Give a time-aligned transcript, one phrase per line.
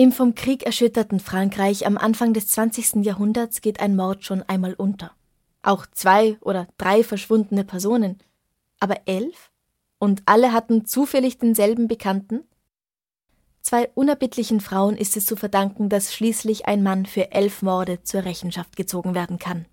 [0.00, 3.04] Im vom Krieg erschütterten Frankreich am Anfang des 20.
[3.04, 5.10] Jahrhunderts geht ein Mord schon einmal unter.
[5.60, 8.16] Auch zwei oder drei verschwundene Personen.
[8.78, 9.50] Aber elf?
[9.98, 12.44] Und alle hatten zufällig denselben Bekannten?
[13.60, 18.24] Zwei unerbittlichen Frauen ist es zu verdanken, dass schließlich ein Mann für elf Morde zur
[18.24, 19.66] Rechenschaft gezogen werden kann.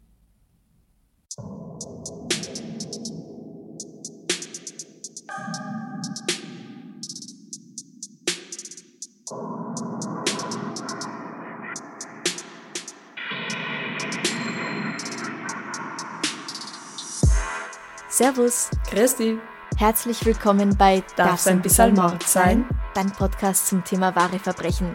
[18.17, 18.71] Servus.
[18.89, 19.37] Christi.
[19.77, 22.65] Herzlich willkommen bei Darf's ein bisschen Mord sein?
[22.95, 24.91] Dein Podcast zum Thema wahre Verbrechen.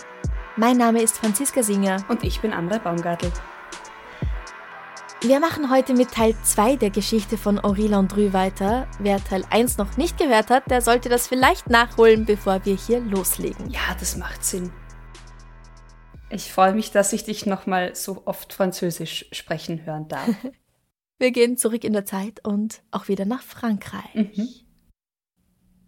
[0.57, 2.05] Mein Name ist Franziska Singer.
[2.09, 3.31] Und ich bin Amre Baumgartel.
[5.21, 8.89] Wir machen heute mit Teil 2 der Geschichte von Henri Landru weiter.
[8.99, 12.99] Wer Teil 1 noch nicht gehört hat, der sollte das vielleicht nachholen, bevor wir hier
[12.99, 13.71] loslegen.
[13.71, 14.73] Ja, das macht Sinn.
[16.29, 20.27] Ich freue mich, dass ich dich nochmal so oft Französisch sprechen hören darf.
[21.19, 24.15] Wir gehen zurück in der Zeit und auch wieder nach Frankreich.
[24.15, 24.49] Mhm.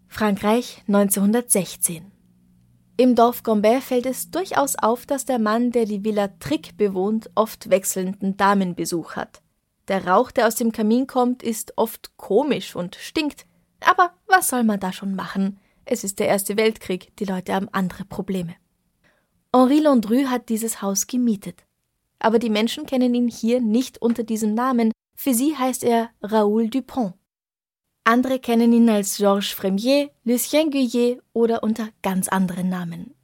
[0.09, 2.13] Frankreich 1916.
[2.97, 7.29] Im Dorf Gombert fällt es durchaus auf, dass der Mann, der die Villa Trick bewohnt,
[7.35, 9.43] oft wechselnden Damenbesuch hat.
[9.89, 13.47] Der Rauch, der aus dem Kamin kommt, ist oft komisch und stinkt.
[13.81, 15.59] Aber was soll man da schon machen?
[15.85, 18.55] Es ist der Erste Weltkrieg, die Leute haben andere Probleme.
[19.53, 21.65] Henri Landru hat dieses Haus gemietet.
[22.19, 26.69] Aber die Menschen kennen ihn hier nicht unter diesem Namen, für sie heißt er Raoul
[26.69, 27.15] Dupont.
[28.05, 33.15] Andere kennen ihn als Georges Fremier, Lucien Guyet oder unter ganz anderen Namen.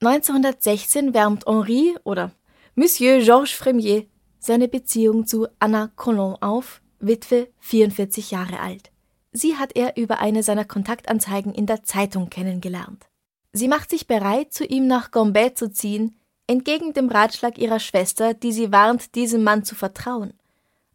[0.00, 2.30] 1916 wärmt Henri oder
[2.74, 4.06] Monsieur Georges Fremier
[4.38, 8.90] seine Beziehung zu Anna Collomb auf, Witwe, 44 Jahre alt.
[9.32, 13.06] Sie hat er über eine seiner Kontaktanzeigen in der Zeitung kennengelernt.
[13.52, 18.34] Sie macht sich bereit, zu ihm nach Gambet zu ziehen, entgegen dem Ratschlag ihrer Schwester,
[18.34, 20.34] die sie warnt, diesem Mann zu vertrauen.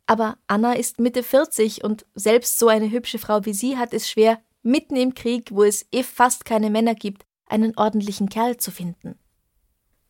[0.10, 4.10] Aber Anna ist Mitte 40 und selbst so eine hübsche Frau wie sie hat es
[4.10, 8.72] schwer, mitten im Krieg, wo es eh fast keine Männer gibt, einen ordentlichen Kerl zu
[8.72, 9.20] finden.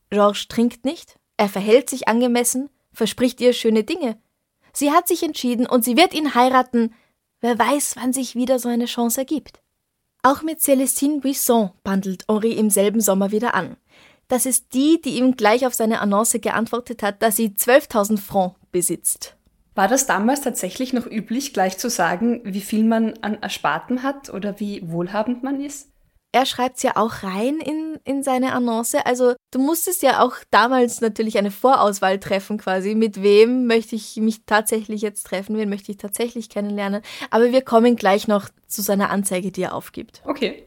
[0.10, 4.18] Georges trinkt nicht, er verhält sich angemessen, verspricht ihr schöne Dinge.
[4.72, 6.96] Sie hat sich entschieden und sie wird ihn heiraten.
[7.42, 9.60] Wer weiß, wann sich wieder so eine Chance ergibt.
[10.24, 13.76] Auch mit Célestine Buisson bandelt Henri im selben Sommer wieder an.
[14.30, 18.56] Das ist die, die ihm gleich auf seine Annonce geantwortet hat, dass sie 12.000 Francs
[18.72, 19.36] besitzt.
[19.80, 24.30] War das damals tatsächlich noch üblich, gleich zu sagen, wie viel man an Ersparten hat
[24.30, 25.88] oder wie wohlhabend man ist?
[26.34, 28.96] Er schreibt es ja auch rein in, in seine Annonce.
[29.06, 32.94] Also du musstest ja auch damals natürlich eine Vorauswahl treffen quasi.
[32.94, 35.56] Mit wem möchte ich mich tatsächlich jetzt treffen?
[35.56, 37.02] Wen möchte ich tatsächlich kennenlernen?
[37.32, 40.22] Aber wir kommen gleich noch zu seiner Anzeige, die er aufgibt.
[40.26, 40.66] Okay.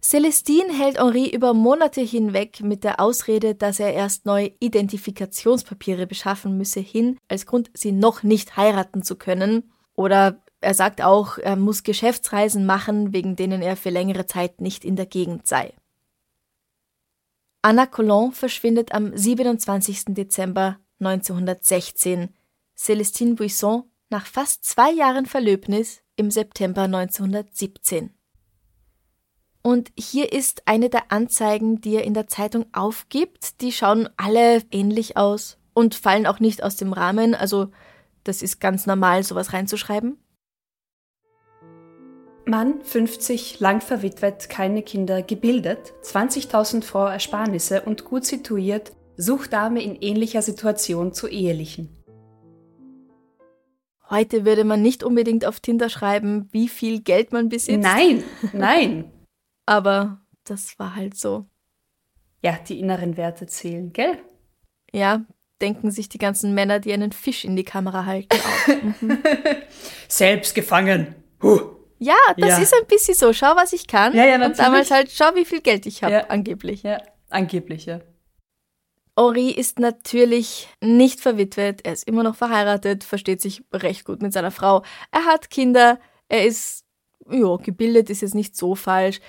[0.00, 6.56] Celestine hält Henri über Monate hinweg mit der Ausrede, dass er erst neue Identifikationspapiere beschaffen
[6.56, 9.72] müsse, hin, als Grund, sie noch nicht heiraten zu können.
[9.94, 14.84] Oder er sagt auch, er muss Geschäftsreisen machen, wegen denen er für längere Zeit nicht
[14.84, 15.74] in der Gegend sei.
[17.62, 20.14] Anna Collomb verschwindet am 27.
[20.14, 22.34] Dezember 1916,
[22.76, 28.17] Celestine Buisson nach fast zwei Jahren Verlöbnis im September 1917.
[29.68, 33.60] Und hier ist eine der Anzeigen, die er in der Zeitung aufgibt.
[33.60, 37.34] Die schauen alle ähnlich aus und fallen auch nicht aus dem Rahmen.
[37.34, 37.68] Also
[38.24, 40.16] das ist ganz normal, sowas reinzuschreiben.
[42.46, 49.82] Mann, 50, lang verwitwet, keine Kinder, gebildet, 20.000 Francs Ersparnisse und gut situiert, sucht Dame
[49.82, 51.90] in ähnlicher Situation zu ehelichen.
[54.08, 57.82] Heute würde man nicht unbedingt auf Tinder schreiben, wie viel Geld man besitzt.
[57.82, 58.24] Nein,
[58.54, 59.12] nein.
[59.68, 61.44] Aber das war halt so.
[62.42, 64.18] Ja, die inneren Werte zählen, gell?
[64.92, 65.26] Ja,
[65.60, 68.30] denken sich die ganzen Männer, die einen Fisch in die Kamera halten.
[68.38, 68.68] Auch.
[69.00, 69.18] Mhm.
[70.08, 71.14] Selbst gefangen.
[71.42, 71.60] Huh.
[71.98, 72.58] Ja, das Ja.
[72.58, 73.32] ist ein bisschen so.
[73.34, 74.14] Schau, was ich kann.
[74.14, 74.58] Ja, ja, Und natürlich.
[74.64, 76.26] damals halt, schau, wie viel Geld ich habe, Ja.
[76.28, 76.82] angeblich.
[76.82, 78.00] Ja, angeblich, ja.
[79.18, 81.84] Henri ist natürlich nicht verwitwet.
[81.84, 84.82] Er ist immer noch verheiratet, versteht sich recht gut mit seiner Frau.
[85.10, 85.98] Er hat Kinder.
[86.28, 86.84] Er ist
[87.30, 89.20] ja, gebildet ist jetzt nicht so falsch.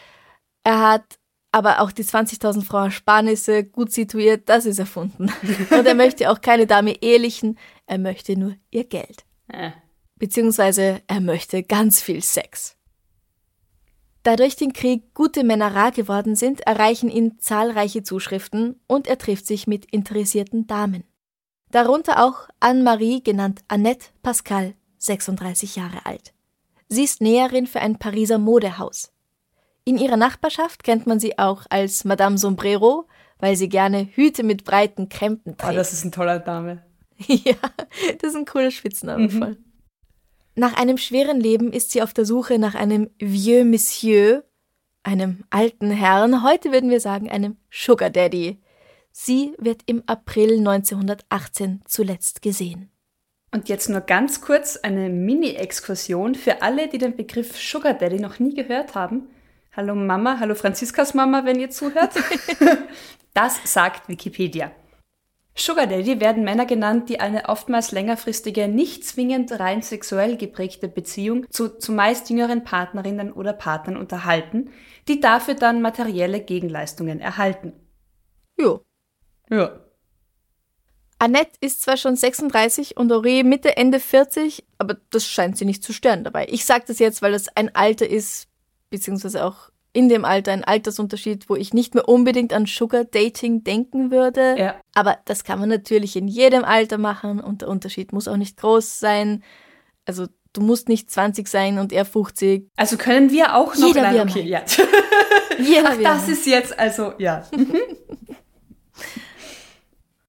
[0.64, 1.20] Er hat
[1.52, 5.32] aber auch die 20.000 Franc Ersparnisse gut situiert, das ist erfunden.
[5.72, 7.58] Und er möchte auch keine Dame ehelichen,
[7.88, 9.26] er möchte nur ihr Geld.
[9.48, 9.72] Äh.
[10.18, 12.76] Beziehungsweise er möchte ganz viel Sex.
[14.24, 19.18] Da durch den Krieg gute Männer rar geworden sind, erreichen ihn zahlreiche Zuschriften und er
[19.18, 21.06] trifft sich mit interessierten Damen.
[21.72, 26.34] Darunter auch Anne-Marie, genannt Annette Pascal, 36 Jahre alt.
[26.90, 29.12] Sie ist Näherin für ein Pariser Modehaus.
[29.90, 33.08] In ihrer Nachbarschaft kennt man sie auch als Madame Sombrero,
[33.40, 35.74] weil sie gerne Hüte mit breiten Krempen trägt.
[35.74, 36.84] Oh, das ist ein toller Dame.
[37.26, 37.56] ja,
[38.22, 39.32] das ist ein cooler Spitzname mhm.
[39.32, 39.58] voll.
[40.54, 44.44] Nach einem schweren Leben ist sie auf der Suche nach einem Vieux Monsieur,
[45.02, 48.62] einem alten Herrn, heute würden wir sagen einem Sugar Daddy.
[49.12, 52.92] Sie wird im April 1918 zuletzt gesehen.
[53.52, 58.38] Und jetzt nur ganz kurz eine Mini-Exkursion für alle, die den Begriff Sugar Daddy noch
[58.38, 59.30] nie gehört haben.
[59.76, 62.14] Hallo Mama, hallo Franziskas Mama, wenn ihr zuhört.
[63.34, 64.72] das sagt Wikipedia.
[65.56, 71.46] Sugar Daddy werden Männer genannt, die eine oftmals längerfristige, nicht zwingend rein sexuell geprägte Beziehung
[71.52, 74.72] zu zumeist jüngeren Partnerinnen oder Partnern unterhalten,
[75.08, 77.74] die dafür dann materielle Gegenleistungen erhalten.
[78.58, 78.84] Jo.
[79.50, 79.80] Ja.
[81.20, 85.84] Annette ist zwar schon 36 und Auré Mitte, Ende 40, aber das scheint sie nicht
[85.84, 86.48] zu stören dabei.
[86.50, 88.49] Ich sage das jetzt, weil das ein Alter ist,
[88.90, 93.64] beziehungsweise auch in dem Alter ein Altersunterschied, wo ich nicht mehr unbedingt an Sugar Dating
[93.64, 94.56] denken würde.
[94.58, 94.76] Ja.
[94.94, 98.58] Aber das kann man natürlich in jedem Alter machen und der Unterschied muss auch nicht
[98.58, 99.44] groß sein.
[100.06, 102.70] Also du musst nicht 20 sein und er 50.
[102.76, 104.62] Also können wir auch noch Jeder nein, okay, ja.
[105.60, 107.48] Jeder Ach, das ist jetzt also ja.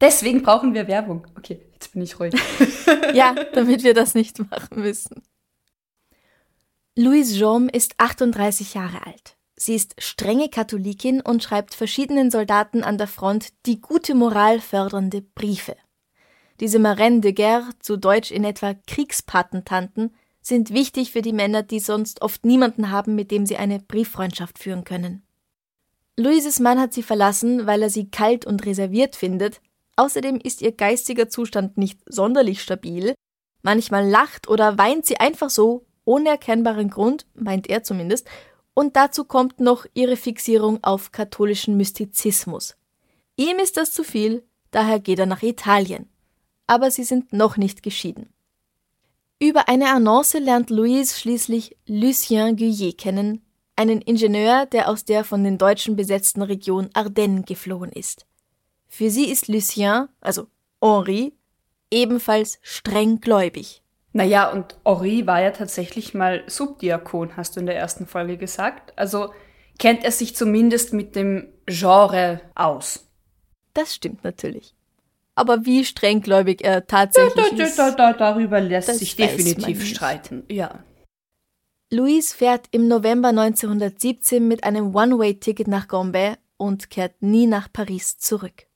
[0.01, 1.27] Deswegen brauchen wir Werbung.
[1.37, 2.33] Okay, jetzt bin ich ruhig.
[3.13, 5.23] ja, damit wir das nicht machen müssen.
[7.03, 9.39] Louise Jaume ist 38 Jahre alt.
[9.57, 15.23] Sie ist strenge Katholikin und schreibt verschiedenen Soldaten an der Front die gute Moral fördernde
[15.23, 15.77] Briefe.
[16.61, 21.81] Diese Marraine de Guerre, zu Deutsch in etwa Kriegspatentanten, sind wichtig für die Männer, die
[21.81, 25.23] sonst oft niemanden haben, mit dem sie eine Brieffreundschaft führen können.
[26.19, 29.63] Louises Mann hat sie verlassen, weil er sie kalt und reserviert findet.
[29.97, 33.15] Außerdem ist ihr geistiger Zustand nicht sonderlich stabil.
[33.63, 38.29] Manchmal lacht oder weint sie einfach so, ohne erkennbaren Grund, meint er zumindest,
[38.75, 42.77] und dazu kommt noch ihre Fixierung auf katholischen Mystizismus.
[43.37, 46.09] Ihm ist das zu viel, daher geht er nach Italien.
[46.67, 48.33] Aber sie sind noch nicht geschieden.
[49.43, 53.43] Über eine Annonce lernt Louise schließlich Lucien Guyet kennen,
[53.75, 58.27] einen Ingenieur, der aus der von den Deutschen besetzten Region Ardennes geflohen ist.
[58.89, 60.49] Für sie ist Lucien, also
[60.83, 61.33] Henri,
[61.91, 63.80] ebenfalls streng gläubig.
[64.13, 68.93] Naja, und Henri war ja tatsächlich mal Subdiakon, hast du in der ersten Folge gesagt.
[68.97, 69.33] Also
[69.79, 73.09] kennt er sich zumindest mit dem Genre aus.
[73.73, 74.75] Das stimmt natürlich.
[75.37, 77.79] Aber wie strenggläubig er tatsächlich da, da, ist.
[77.79, 80.45] Da, da, darüber lässt sich definitiv streiten.
[80.51, 80.85] Ja.
[81.91, 88.19] Louise fährt im November 1917 mit einem One-Way-Ticket nach Gambais und kehrt nie nach Paris
[88.19, 88.67] zurück.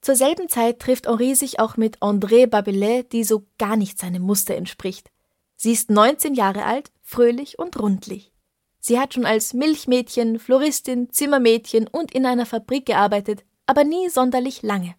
[0.00, 4.22] Zur selben Zeit trifft Henri sich auch mit André Babelet, die so gar nicht seinem
[4.22, 5.10] Muster entspricht.
[5.56, 8.32] Sie ist 19 Jahre alt, fröhlich und rundlich.
[8.78, 14.62] Sie hat schon als Milchmädchen, Floristin, Zimmermädchen und in einer Fabrik gearbeitet, aber nie sonderlich
[14.62, 14.94] lange.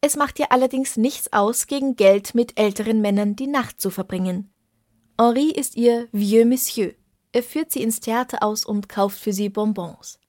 [0.00, 4.52] Es macht ihr allerdings nichts aus, gegen Geld mit älteren Männern die Nacht zu verbringen.
[5.18, 6.92] Henri ist ihr Vieux Monsieur.
[7.32, 10.20] Er führt sie ins Theater aus und kauft für sie Bonbons.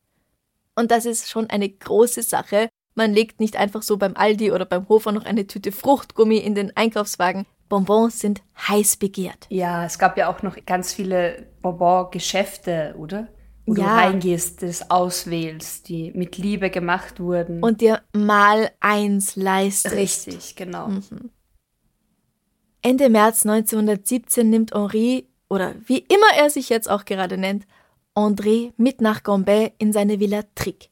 [0.75, 4.65] Und das ist schon eine große Sache, man legt nicht einfach so beim Aldi oder
[4.65, 7.45] beim Hofer noch eine Tüte Fruchtgummi in den Einkaufswagen.
[7.69, 9.45] Bonbons sind heiß begehrt.
[9.49, 13.27] Ja, es gab ja auch noch ganz viele Bonbon-Geschäfte, oder?
[13.65, 13.83] Wo ja.
[13.83, 17.61] du reingehst, das auswählst, die mit Liebe gemacht wurden.
[17.61, 19.95] Und dir mal eins leistest.
[19.95, 20.87] Richtig, genau.
[20.87, 21.29] Mhm.
[22.81, 27.67] Ende März 1917 nimmt Henri, oder wie immer er sich jetzt auch gerade nennt,
[28.15, 30.89] André mit nach Gambais in seine Villa Trick.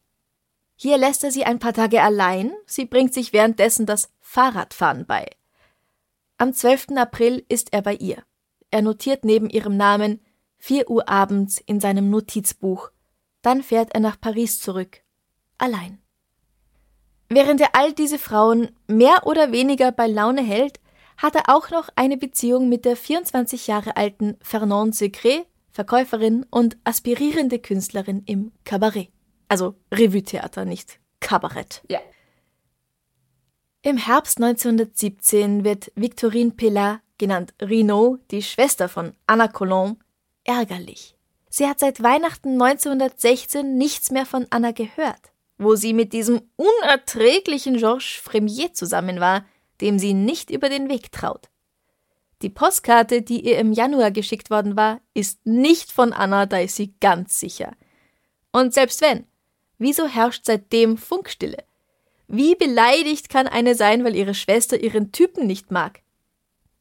[0.75, 5.25] Hier lässt er sie ein paar Tage allein, sie bringt sich währenddessen das Fahrradfahren bei.
[6.37, 6.87] Am 12.
[6.97, 8.23] April ist er bei ihr.
[8.71, 10.19] Er notiert neben ihrem Namen
[10.57, 12.91] 4 Uhr abends in seinem Notizbuch.
[13.41, 15.01] Dann fährt er nach Paris zurück.
[15.57, 15.99] Allein.
[17.29, 20.79] Während er all diese Frauen mehr oder weniger bei Laune hält,
[21.17, 26.77] hat er auch noch eine Beziehung mit der 24 Jahre alten Fernand Secret, Verkäuferin und
[26.83, 29.14] aspirierende Künstlerin im Kabarett.
[29.47, 31.83] Also Revue-Theater, nicht Kabarett.
[31.89, 31.99] Ja.
[33.81, 40.03] Im Herbst 1917 wird Victorine Pellat, genannt Rino, die Schwester von Anna Colomb,
[40.43, 41.15] ärgerlich.
[41.49, 47.77] Sie hat seit Weihnachten 1916 nichts mehr von Anna gehört, wo sie mit diesem unerträglichen
[47.77, 49.45] Georges Fremier zusammen war,
[49.81, 51.49] dem sie nicht über den Weg traut.
[52.41, 56.75] Die Postkarte, die ihr im Januar geschickt worden war, ist nicht von Anna, da ist
[56.75, 57.71] sie ganz sicher.
[58.51, 59.25] Und selbst wenn,
[59.77, 61.63] wieso herrscht seitdem Funkstille?
[62.27, 66.01] Wie beleidigt kann eine sein, weil ihre Schwester ihren Typen nicht mag?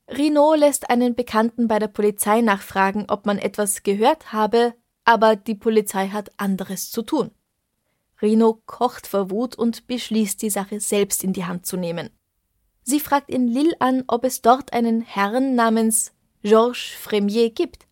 [0.09, 4.75] Rino lässt einen Bekannten bei der Polizei nachfragen, ob man etwas gehört habe,
[5.05, 7.31] aber die Polizei hat anderes zu tun.
[8.21, 12.11] Rino kocht vor Wut und beschließt, die Sache selbst in die Hand zu nehmen.
[12.83, 17.87] Sie fragt in Lille an, ob es dort einen Herrn namens Georges Fremier gibt,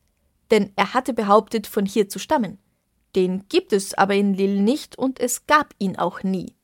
[0.51, 2.59] denn er hatte behauptet, von hier zu stammen.
[3.15, 6.55] Den gibt es aber in Lille nicht und es gab ihn auch nie.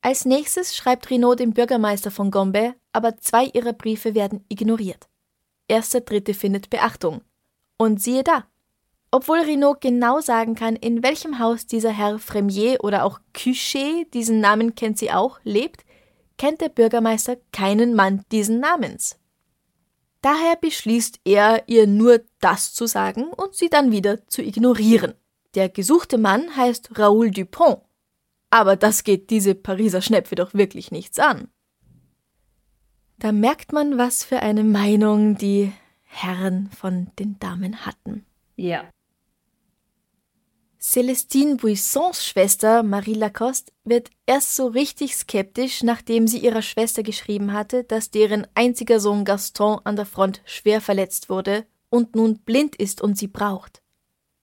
[0.00, 5.08] Als nächstes schreibt Renaud dem Bürgermeister von Gombe, aber zwei ihrer Briefe werden ignoriert.
[5.66, 7.22] Erster Dritte findet Beachtung.
[7.78, 8.44] Und siehe da.
[9.10, 14.40] Obwohl Renaud genau sagen kann, in welchem Haus dieser Herr Fremier oder auch Cuchet, diesen
[14.40, 15.84] Namen kennt sie auch, lebt,
[16.36, 19.18] kennt der Bürgermeister keinen Mann diesen Namens.
[20.20, 25.14] Daher beschließt er, ihr nur das zu sagen und sie dann wieder zu ignorieren.
[25.54, 27.80] Der gesuchte Mann heißt Raoul Dupont
[28.54, 31.48] aber das geht diese Pariser Schnepfe doch wirklich nichts an.
[33.18, 35.72] Da merkt man, was für eine Meinung die
[36.04, 38.24] Herren von den Damen hatten.
[38.54, 38.88] Ja.
[40.78, 47.52] Celestine Buissons Schwester Marie Lacoste wird erst so richtig skeptisch, nachdem sie ihrer Schwester geschrieben
[47.54, 52.76] hatte, dass deren einziger Sohn Gaston an der Front schwer verletzt wurde und nun blind
[52.76, 53.82] ist und sie braucht.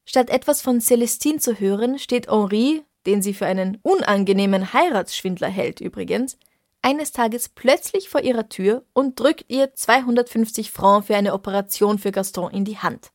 [0.05, 5.81] Statt etwas von Celestine zu hören, steht Henri, den sie für einen unangenehmen Heiratsschwindler hält
[5.81, 6.37] übrigens,
[6.81, 12.11] eines Tages plötzlich vor ihrer Tür und drückt ihr 250 Francs für eine Operation für
[12.11, 13.11] Gaston in die Hand.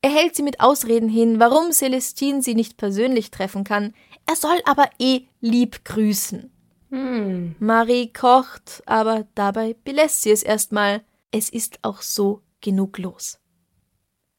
[0.00, 3.94] Er hält sie mit Ausreden hin, warum Celestine sie nicht persönlich treffen kann,
[4.26, 6.52] er soll aber eh lieb grüßen.
[6.90, 7.56] Hm.
[7.58, 11.02] Marie kocht, aber dabei belässt sie es erstmal.
[11.30, 13.38] Es ist auch so genug los.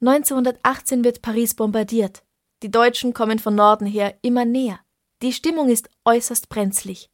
[0.02, 2.24] 1918 wird Paris bombardiert.
[2.64, 4.80] Die Deutschen kommen von Norden her immer näher.
[5.22, 7.10] Die Stimmung ist äußerst brenzlig.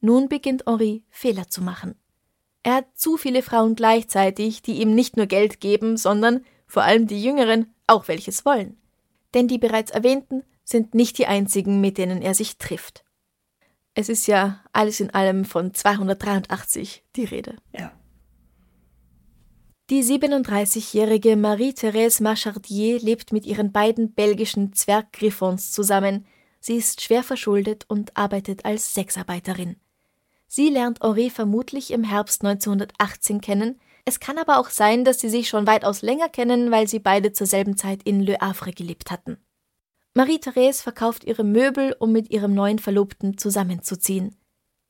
[0.00, 1.96] Nun beginnt Henri Fehler zu machen.
[2.62, 7.06] Er hat zu viele Frauen gleichzeitig, die ihm nicht nur Geld geben, sondern vor allem
[7.06, 8.76] die Jüngeren auch welches wollen.
[9.34, 13.04] Denn die bereits erwähnten sind nicht die einzigen, mit denen er sich trifft.
[13.94, 17.56] Es ist ja alles in allem von 283 die Rede.
[17.72, 17.92] Ja.
[19.90, 26.26] Die 37-jährige Marie-Thérèse Machardier lebt mit ihren beiden belgischen Zwerggriffons zusammen,
[26.60, 29.76] Sie ist schwer verschuldet und arbeitet als Sexarbeiterin.
[30.46, 33.80] Sie lernt Henri vermutlich im Herbst 1918 kennen.
[34.04, 37.32] Es kann aber auch sein, dass sie sich schon weitaus länger kennen, weil sie beide
[37.32, 39.38] zur selben Zeit in Le Havre gelebt hatten.
[40.14, 44.36] Marie-Therese verkauft ihre Möbel, um mit ihrem neuen Verlobten zusammenzuziehen.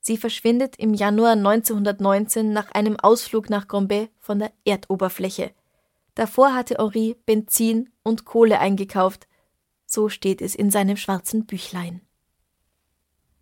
[0.01, 5.51] Sie verschwindet im Januar 1919 nach einem Ausflug nach Gombe von der Erdoberfläche.
[6.15, 9.27] Davor hatte Henri Benzin und Kohle eingekauft,
[9.85, 12.01] so steht es in seinem schwarzen Büchlein.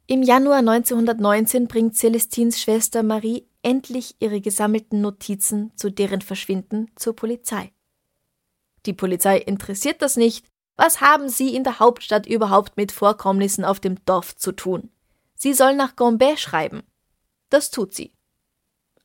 [0.06, 7.16] Im Januar 1919 bringt Celestins Schwester Marie endlich ihre gesammelten Notizen zu deren Verschwinden zur
[7.16, 7.72] Polizei.
[8.86, 10.46] Die Polizei interessiert das nicht.
[10.76, 14.90] Was haben Sie in der Hauptstadt überhaupt mit Vorkommnissen auf dem Dorf zu tun?
[15.42, 16.84] Sie soll nach Gombe schreiben.
[17.50, 18.12] Das tut sie.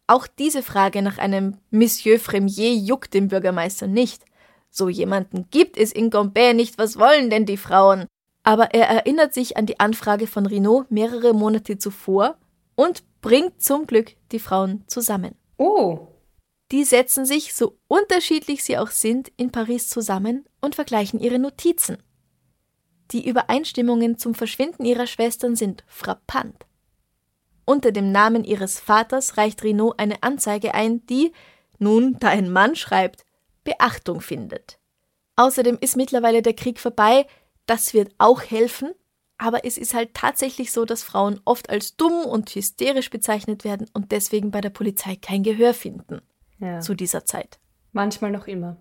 [0.09, 4.25] Auch diese Frage nach einem Monsieur Fremier juckt dem Bürgermeister nicht.
[4.69, 8.07] So jemanden gibt es in Gombe nicht, was wollen denn die Frauen?
[8.43, 12.37] Aber er erinnert sich an die Anfrage von Rino mehrere Monate zuvor
[12.75, 15.37] und bringt zum Glück die Frauen zusammen.
[15.57, 16.09] Oh.
[16.73, 21.99] Die setzen sich, so unterschiedlich sie auch sind, in Paris zusammen und vergleichen ihre Notizen.
[23.14, 26.66] Die Übereinstimmungen zum Verschwinden ihrer Schwestern sind frappant.
[27.64, 31.33] Unter dem Namen ihres Vaters reicht Renault eine Anzeige ein, die,
[31.78, 33.25] nun, da ein Mann schreibt,
[33.62, 34.80] Beachtung findet.
[35.37, 37.28] Außerdem ist mittlerweile der Krieg vorbei,
[37.66, 38.90] das wird auch helfen,
[39.38, 43.88] aber es ist halt tatsächlich so, dass Frauen oft als dumm und hysterisch bezeichnet werden
[43.92, 46.21] und deswegen bei der Polizei kein Gehör finden.
[46.59, 46.80] Ja.
[46.80, 47.61] Zu dieser Zeit.
[47.92, 48.76] Manchmal noch immer.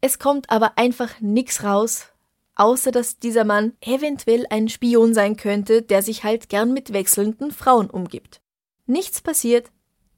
[0.00, 2.13] Es kommt aber einfach nichts raus,
[2.56, 7.50] außer dass dieser Mann eventuell ein Spion sein könnte, der sich halt gern mit wechselnden
[7.50, 8.40] Frauen umgibt.
[8.86, 9.70] Nichts passiert,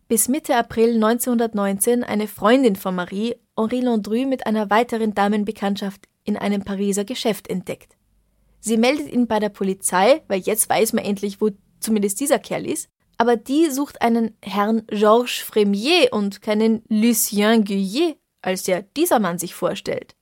[0.08, 6.36] bis Mitte April 1919 eine Freundin von Marie, Henri Landru, mit einer weiteren Damenbekanntschaft in
[6.36, 7.96] einem Pariser Geschäft entdeckt.
[8.60, 11.50] Sie meldet ihn bei der Polizei, weil jetzt weiß man endlich, wo
[11.80, 12.88] zumindest dieser Kerl ist,
[13.18, 19.38] aber die sucht einen Herrn Georges Fremier und keinen Lucien Guyet, als der dieser Mann
[19.38, 20.14] sich vorstellt.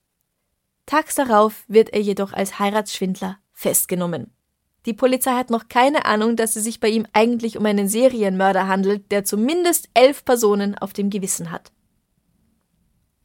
[0.87, 4.31] Tags darauf wird er jedoch als Heiratsschwindler festgenommen.
[4.87, 8.69] Die Polizei hat noch keine Ahnung, dass es sich bei ihm eigentlich um einen Serienmörder
[8.69, 11.73] handelt, der zumindest elf Personen auf dem Gewissen hat.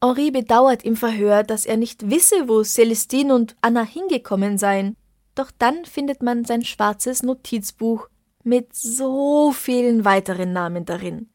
[0.01, 4.96] Henri bedauert im Verhör, dass er nicht wisse, wo Celestine und Anna hingekommen seien.
[5.36, 8.08] Doch dann findet man sein schwarzes Notizbuch
[8.44, 11.30] mit so vielen weiteren Namen darin.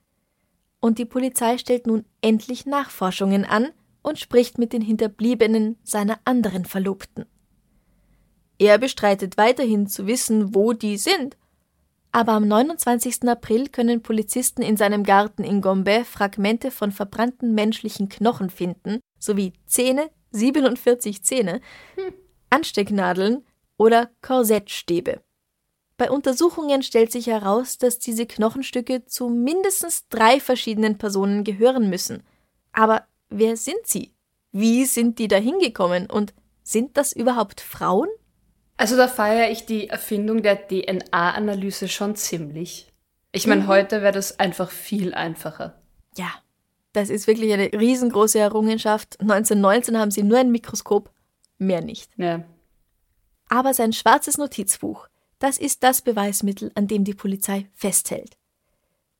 [0.80, 3.68] Und die Polizei stellt nun endlich Nachforschungen an
[4.04, 7.24] und spricht mit den Hinterbliebenen seiner anderen Verlobten.
[8.58, 11.36] Er bestreitet weiterhin zu wissen, wo die sind.
[12.12, 13.28] Aber am 29.
[13.28, 19.54] April können Polizisten in seinem Garten in Gombe Fragmente von verbrannten menschlichen Knochen finden, sowie
[19.66, 21.60] Zähne, 47 Zähne,
[21.96, 22.14] hm.
[22.50, 23.44] Anstecknadeln
[23.78, 25.22] oder Korsettstäbe.
[25.96, 32.22] Bei Untersuchungen stellt sich heraus, dass diese Knochenstücke zu mindestens drei verschiedenen Personen gehören müssen.
[32.72, 34.12] Aber wer sind sie?
[34.52, 36.08] Wie sind die da hingekommen?
[36.08, 38.08] Und sind das überhaupt Frauen?
[38.76, 42.92] Also da feiere ich die Erfindung der DNA-Analyse schon ziemlich.
[43.32, 43.66] Ich meine, mhm.
[43.68, 45.80] heute wäre das einfach viel einfacher.
[46.16, 46.32] Ja,
[46.92, 49.20] das ist wirklich eine riesengroße Errungenschaft.
[49.20, 51.10] 1919 haben sie nur ein Mikroskop,
[51.58, 52.10] mehr nicht.
[52.16, 52.44] Ja.
[53.48, 58.36] Aber sein schwarzes Notizbuch, das ist das Beweismittel, an dem die Polizei festhält.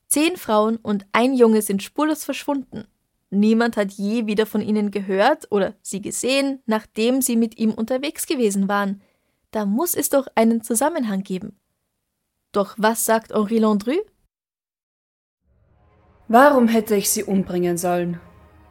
[0.06, 2.86] Zehn Frauen und ein Junge sind spurlos verschwunden.
[3.34, 8.26] Niemand hat je wieder von ihnen gehört oder sie gesehen, nachdem sie mit ihm unterwegs
[8.26, 9.02] gewesen waren.
[9.50, 11.58] Da muss es doch einen Zusammenhang geben.
[12.52, 13.94] Doch was sagt Henri Landru?
[16.28, 18.20] Warum hätte ich sie umbringen sollen?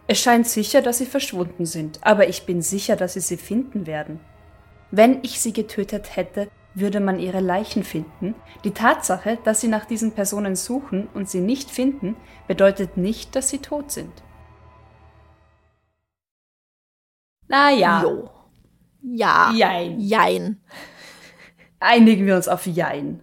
[0.07, 3.85] Es scheint sicher, dass sie verschwunden sind, aber ich bin sicher, dass sie sie finden
[3.85, 4.19] werden.
[4.91, 8.35] Wenn ich sie getötet hätte, würde man ihre Leichen finden.
[8.63, 12.15] Die Tatsache, dass sie nach diesen Personen suchen und sie nicht finden,
[12.47, 14.23] bedeutet nicht, dass sie tot sind.
[17.47, 18.03] Naja.
[18.03, 18.29] Jo.
[19.01, 19.51] Ja.
[19.53, 19.99] Jein.
[19.99, 20.61] Jein.
[21.79, 23.21] Einigen wir uns auf Jein.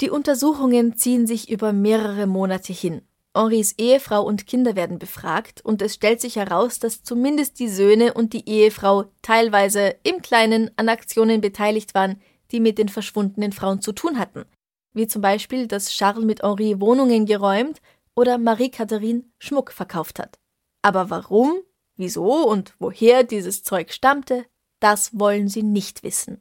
[0.00, 3.02] Die Untersuchungen ziehen sich über mehrere Monate hin.
[3.36, 8.14] Henris Ehefrau und Kinder werden befragt und es stellt sich heraus, dass zumindest die Söhne
[8.14, 12.20] und die Ehefrau teilweise im Kleinen an Aktionen beteiligt waren,
[12.52, 14.44] die mit den verschwundenen Frauen zu tun hatten,
[14.92, 17.80] wie zum Beispiel, dass Charles mit Henri Wohnungen geräumt
[18.14, 20.38] oder Marie-Catherine Schmuck verkauft hat.
[20.82, 21.54] Aber warum,
[21.96, 24.44] wieso und woher dieses Zeug stammte,
[24.80, 26.40] das wollen sie nicht wissen.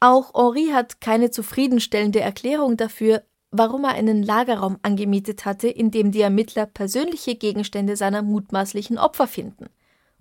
[0.00, 6.12] Auch Henri hat keine zufriedenstellende Erklärung dafür, warum er einen Lagerraum angemietet hatte, in dem
[6.12, 9.66] die Ermittler persönliche Gegenstände seiner mutmaßlichen Opfer finden.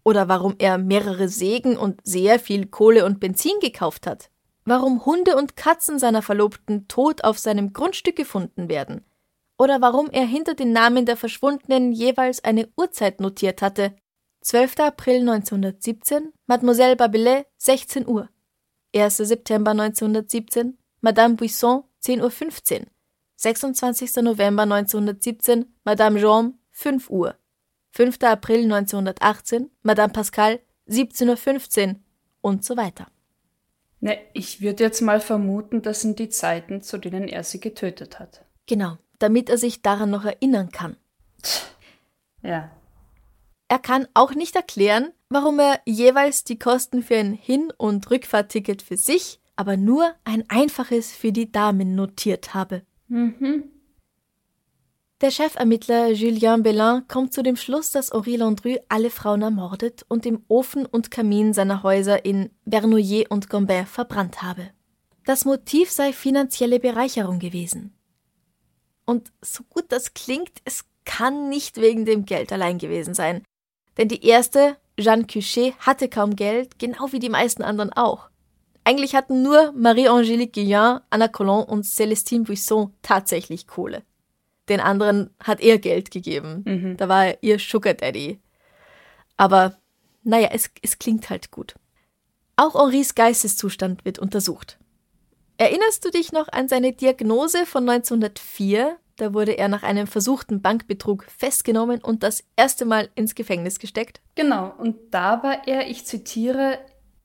[0.04, 4.30] Oder warum er mehrere Sägen und sehr viel Kohle und Benzin gekauft hat.
[4.64, 9.06] Warum Hunde und Katzen seiner Verlobten tot auf seinem Grundstück gefunden werden.
[9.60, 13.96] Oder warum er hinter den Namen der Verschwundenen jeweils eine Uhrzeit notiert hatte,
[14.48, 14.80] 12.
[14.80, 18.30] April 1917, Mademoiselle Babelet, 16 Uhr.
[18.96, 19.18] 1.
[19.18, 22.86] September 1917, Madame Buisson, 10.15 Uhr.
[23.36, 24.16] 26.
[24.24, 27.36] November 1917, Madame Jean, 5 Uhr.
[27.92, 28.24] 5.
[28.24, 31.96] April 1918, Madame Pascal, 17.15 Uhr
[32.40, 33.08] und so weiter.
[34.00, 38.18] Ne, ich würde jetzt mal vermuten, das sind die Zeiten, zu denen er sie getötet
[38.18, 38.46] hat.
[38.66, 40.96] Genau, damit er sich daran noch erinnern kann.
[42.42, 42.72] Ja,
[43.68, 48.82] er kann auch nicht erklären, warum er jeweils die Kosten für ein Hin- und Rückfahrticket
[48.82, 52.84] für sich, aber nur ein einfaches für die Damen notiert habe.
[53.08, 53.72] Mhm.
[55.20, 60.28] Der Chefermittler Julien Bellin kommt zu dem Schluss, dass Henri Landru alle Frauen ermordet und
[60.28, 64.70] im Ofen und Kamin seiner Häuser in Vernouillet und Gombert verbrannt habe.
[65.26, 67.96] Das Motiv sei finanzielle Bereicherung gewesen.
[69.06, 73.44] Und so gut das klingt, es kann nicht wegen dem Geld allein gewesen sein.
[73.98, 78.30] Denn die erste, Jeanne Cuchet, hatte kaum Geld, genau wie die meisten anderen auch.
[78.84, 84.04] Eigentlich hatten nur Marie-Angélique Guillain, Anna Collin und Célestine Buisson tatsächlich Kohle.
[84.70, 86.64] Den anderen hat er Geld gegeben.
[86.66, 86.98] Mhm.
[86.98, 88.40] Da war er ihr Sugar Daddy.
[89.36, 89.78] Aber
[90.24, 91.76] naja, es, es klingt halt gut.
[92.56, 94.78] Auch Henris Geisteszustand wird untersucht.
[95.58, 100.62] Erinnerst du dich noch an seine Diagnose von 1904, da wurde er nach einem versuchten
[100.62, 104.22] Bankbetrug festgenommen und das erste Mal ins Gefängnis gesteckt.
[104.36, 106.80] Genau, und da war er, ich zitiere,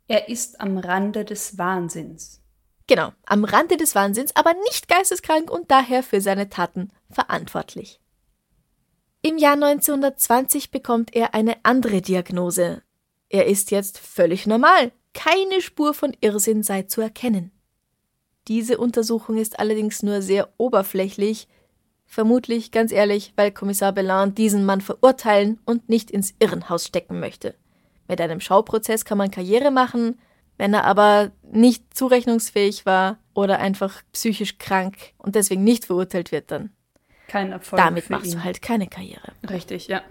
[0.08, 2.40] er ist am Rande des Wahnsinns.
[2.86, 8.00] Genau, am Rande des Wahnsinns, aber nicht geisteskrank und daher für seine Taten verantwortlich.
[9.22, 12.82] Im Jahr 1920 bekommt er eine andere Diagnose.
[13.28, 14.92] Er ist jetzt völlig normal.
[15.14, 17.52] Keine Spur von Irrsinn sei zu erkennen.
[18.48, 21.46] Diese Untersuchung ist allerdings nur sehr oberflächlich,
[22.12, 27.54] Vermutlich, ganz ehrlich, weil Kommissar Belland diesen Mann verurteilen und nicht ins Irrenhaus stecken möchte.
[28.06, 30.20] Mit einem Schauprozess kann man Karriere machen,
[30.58, 36.50] wenn er aber nicht zurechnungsfähig war oder einfach psychisch krank und deswegen nicht verurteilt wird,
[36.50, 36.74] dann.
[37.28, 37.80] Kein Erfolg.
[37.80, 39.32] Damit machst du halt keine Karriere.
[39.48, 40.02] Richtig, ja.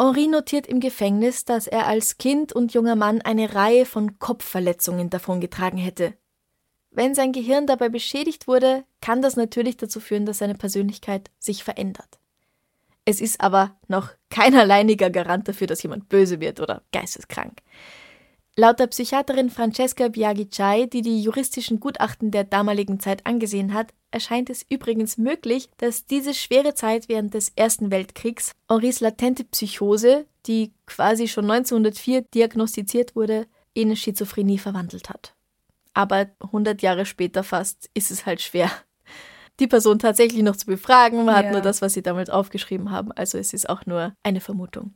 [0.00, 5.10] Henri notiert im Gefängnis, dass er als Kind und junger Mann eine Reihe von Kopfverletzungen
[5.10, 6.14] davongetragen hätte.
[6.90, 11.62] Wenn sein Gehirn dabei beschädigt wurde, kann das natürlich dazu führen, dass seine Persönlichkeit sich
[11.64, 12.18] verändert.
[13.04, 17.62] Es ist aber noch kein alleiniger Garant dafür, dass jemand böse wird oder geisteskrank.
[18.54, 24.50] Laut der Psychiaterin Francesca Biagicai, die die juristischen Gutachten der damaligen Zeit angesehen hat, erscheint
[24.50, 30.72] es übrigens möglich, dass diese schwere Zeit während des Ersten Weltkriegs Henris latente Psychose, die
[30.86, 35.34] quasi schon 1904 diagnostiziert wurde, in Schizophrenie verwandelt hat.
[35.98, 38.70] Aber 100 Jahre später fast ist es halt schwer,
[39.58, 41.24] die Person tatsächlich noch zu befragen.
[41.24, 41.42] Man ja.
[41.42, 43.10] hat nur das, was sie damals aufgeschrieben haben.
[43.10, 44.94] Also es ist auch nur eine Vermutung.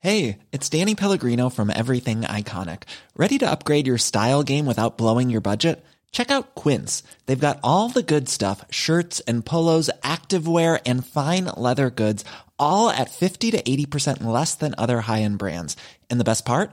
[0.00, 2.82] Hey, it's Danny Pellegrino from Everything Iconic.
[3.16, 5.80] Ready to upgrade your style game without blowing your budget?
[6.10, 7.04] Check out Quince.
[7.26, 12.24] They've got all the good stuff shirts and polos, activewear, and fine leather goods,
[12.58, 15.76] all at 50 to 80% less than other high end brands.
[16.10, 16.72] And the best part?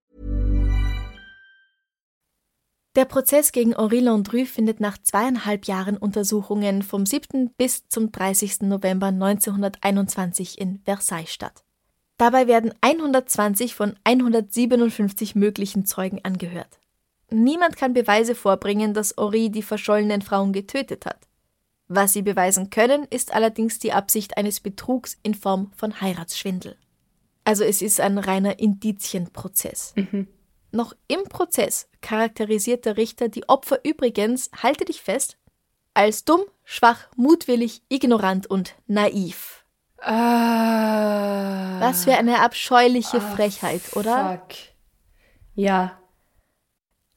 [2.95, 7.49] Der Prozess gegen Henri Landru findet nach zweieinhalb Jahren Untersuchungen vom 7.
[7.55, 8.63] bis zum 30.
[8.63, 11.63] November 1921 in Versailles statt.
[12.17, 16.79] Dabei werden 120 von 157 möglichen Zeugen angehört.
[17.29, 21.29] Niemand kann Beweise vorbringen, dass Henri die verschollenen Frauen getötet hat.
[21.87, 26.75] Was sie beweisen können, ist allerdings die Absicht eines Betrugs in Form von Heiratsschwindel.
[27.45, 29.93] Also es ist ein reiner Indizienprozess.
[29.95, 30.27] Mhm.
[30.71, 35.37] Noch im Prozess charakterisiert der Richter die Opfer übrigens, halte dich fest,
[35.93, 39.65] als dumm, schwach, mutwillig, ignorant und naiv.
[40.01, 41.79] Ah.
[41.79, 44.39] Was für eine abscheuliche ah, Frechheit, oder?
[44.47, 44.57] Fuck.
[45.55, 45.97] Ja.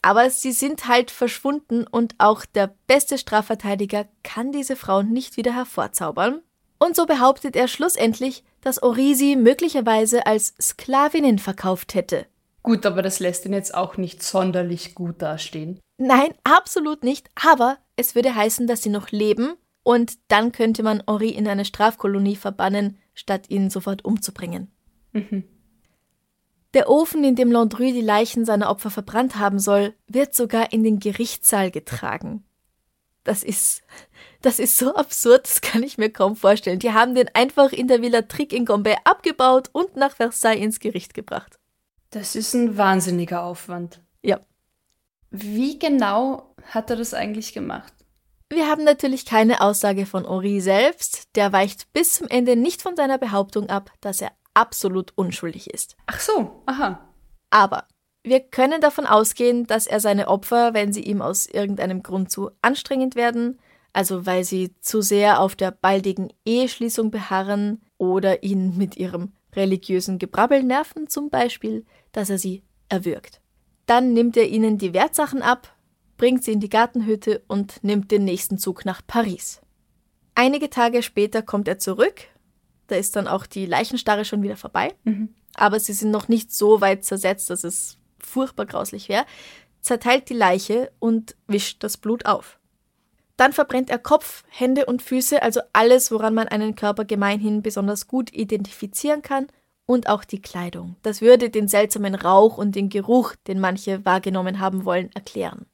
[0.03, 5.55] Aber sie sind halt verschwunden und auch der beste Strafverteidiger kann diese Frauen nicht wieder
[5.55, 6.43] hervorzaubern.
[6.79, 12.27] Und so behauptet er schlussendlich, dass Orisi möglicherweise als Sklavinnen verkauft hätte.
[12.65, 15.79] Gut, aber das lässt ihn jetzt auch nicht sonderlich gut dastehen.
[15.99, 17.29] Nein, absolut nicht.
[17.35, 21.67] Aber es würde heißen, dass sie noch leben und dann könnte man Henri in eine
[21.67, 24.73] Strafkolonie verbannen, statt ihn sofort umzubringen.
[25.13, 25.45] Mhm.
[26.73, 30.83] Der Ofen, in dem Landru die Leichen seiner Opfer verbrannt haben soll, wird sogar in
[30.83, 32.45] den Gerichtssaal getragen.
[33.25, 33.83] Das ist,
[34.41, 36.79] das ist so absurd, das kann ich mir kaum vorstellen.
[36.79, 40.81] Die haben den einfach in der Villa Trick in Gombe abgebaut und nach Versailles ins
[40.81, 41.59] Gericht gebracht.
[42.15, 44.01] Das ist ein wahnsinniger Aufwand.
[44.23, 44.39] Ja.
[45.31, 47.93] Wie genau hat er das eigentlich gemacht?
[48.53, 51.35] Wir haben natürlich keine Aussage von Ori selbst.
[51.35, 55.97] Der weicht bis zum Ende nicht von seiner Behauptung ab, dass er absolut unschuldig ist.
[56.07, 57.01] Ach so, aha.
[57.51, 57.89] Aber
[58.23, 62.53] wir können davon ausgehen, dass er seine Opfer, wenn sie ihm aus irgendeinem Grund zu
[62.63, 63.59] anstrengend werden,
[63.93, 70.19] also weil sie zu sehr auf der baldigen Eheschließung beharren oder ihn mit ihrem religiösen
[70.19, 73.43] Gebrabbel nerven, zum Beispiel, dass er sie erwürgt.
[73.85, 75.77] Dann nimmt er ihnen die Wertsachen ab,
[76.17, 79.61] bringt sie in die Gartenhütte und nimmt den nächsten Zug nach Paris.
[80.35, 82.23] Einige Tage später kommt er zurück,
[82.87, 85.35] da ist dann auch die Leichenstarre schon wieder vorbei, mhm.
[85.55, 89.27] aber sie sind noch nicht so weit zersetzt, dass es furchtbar grauslich wäre,
[89.81, 92.59] zerteilt die Leiche und wischt das Blut auf.
[93.37, 98.07] Dann verbrennt er Kopf, Hände und Füße, also alles, woran man einen Körper gemeinhin besonders
[98.07, 99.49] gut identifizieren kann,
[99.87, 100.97] und auch die Kleidung.
[101.03, 105.67] Das würde den seltsamen Rauch und den Geruch, den manche wahrgenommen haben wollen, erklären.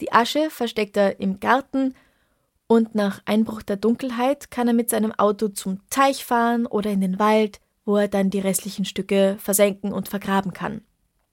[0.00, 1.94] Die Asche versteckt er im Garten
[2.66, 7.00] und nach Einbruch der Dunkelheit kann er mit seinem Auto zum Teich fahren oder in
[7.00, 10.82] den Wald, wo er dann die restlichen Stücke versenken und vergraben kann.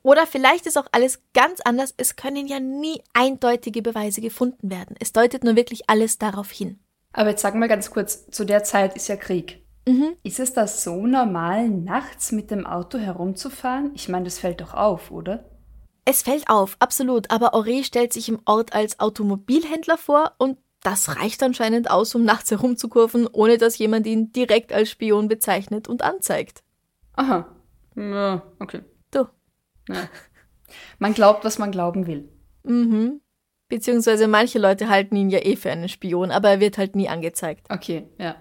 [0.02, 1.94] Oder vielleicht ist auch alles ganz anders.
[1.98, 4.96] Es können ja nie eindeutige Beweise gefunden werden.
[5.00, 6.80] Es deutet nur wirklich alles darauf hin.
[7.14, 9.67] Aber jetzt sag mal ganz kurz, zu der Zeit ist ja Krieg.
[9.88, 10.18] Mhm.
[10.24, 13.92] Ist es da so normal, nachts mit dem Auto herumzufahren?
[13.96, 15.46] Ich meine, das fällt doch auf, oder?
[16.04, 17.32] Es fällt auf, absolut.
[17.32, 22.24] Aber Ore stellt sich im Ort als Automobilhändler vor und das reicht anscheinend aus, um
[22.24, 26.64] nachts herumzukurven, ohne dass jemand ihn direkt als Spion bezeichnet und anzeigt.
[27.14, 27.48] Aha.
[27.96, 28.82] Ja, okay.
[29.12, 29.26] Du.
[29.90, 30.10] Ja.
[31.00, 32.30] Man glaubt, was man glauben will.
[32.64, 33.22] Mhm.
[33.70, 37.10] Beziehungsweise manche Leute halten ihn ja eh für einen Spion, aber er wird halt nie
[37.10, 37.68] angezeigt.
[37.70, 38.36] Okay, ja.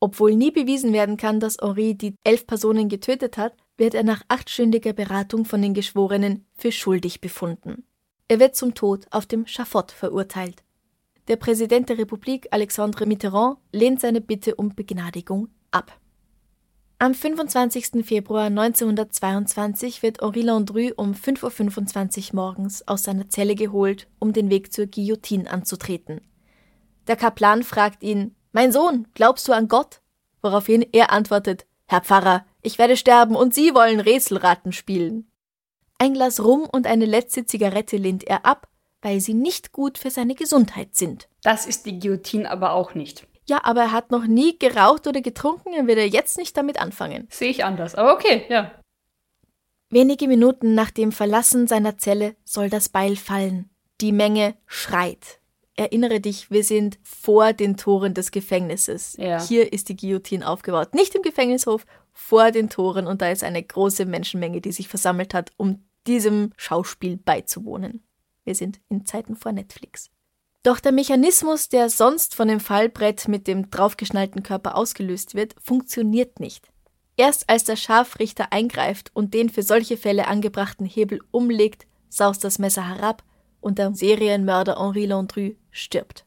[0.00, 4.22] Obwohl nie bewiesen werden kann, dass Henri die elf Personen getötet hat, wird er nach
[4.28, 7.84] achtstündiger Beratung von den Geschworenen für schuldig befunden.
[8.28, 10.62] Er wird zum Tod auf dem Schafott verurteilt.
[11.28, 15.98] Der Präsident der Republik, Alexandre Mitterrand, lehnt seine Bitte um Begnadigung ab.
[17.00, 18.04] Am 25.
[18.04, 24.50] Februar 1922 wird Henri Landru um 5.25 Uhr morgens aus seiner Zelle geholt, um den
[24.50, 26.20] Weg zur Guillotine anzutreten.
[27.06, 30.00] Der Kaplan fragt ihn, Mein Sohn, glaubst du an Gott?
[30.42, 35.30] Woraufhin er antwortet, Herr Pfarrer, ich werde sterben und Sie wollen Rätselraten spielen.
[35.98, 38.68] Ein Glas Rum und eine letzte Zigarette lehnt er ab,
[39.02, 41.28] weil sie nicht gut für seine Gesundheit sind.
[41.42, 43.26] Das ist die Guillotine aber auch nicht.
[43.48, 46.80] Ja, aber er hat noch nie geraucht oder getrunken, er wird er jetzt nicht damit
[46.80, 47.26] anfangen.
[47.30, 48.70] Sehe ich anders, aber okay, ja.
[49.90, 53.70] Wenige Minuten nach dem Verlassen seiner Zelle soll das Beil fallen.
[54.02, 55.37] Die Menge schreit.
[55.78, 59.16] Erinnere dich, wir sind vor den Toren des Gefängnisses.
[59.16, 59.40] Ja.
[59.40, 60.92] Hier ist die Guillotine aufgebaut.
[60.92, 65.34] Nicht im Gefängnishof, vor den Toren und da ist eine große Menschenmenge, die sich versammelt
[65.34, 68.02] hat, um diesem Schauspiel beizuwohnen.
[68.42, 70.10] Wir sind in Zeiten vor Netflix.
[70.64, 76.40] Doch der Mechanismus, der sonst von dem Fallbrett mit dem draufgeschnallten Körper ausgelöst wird, funktioniert
[76.40, 76.72] nicht.
[77.16, 82.58] Erst als der Scharfrichter eingreift und den für solche Fälle angebrachten Hebel umlegt, saust das
[82.58, 83.22] Messer herab
[83.60, 86.24] und der Serienmörder Henri Landru stirbt.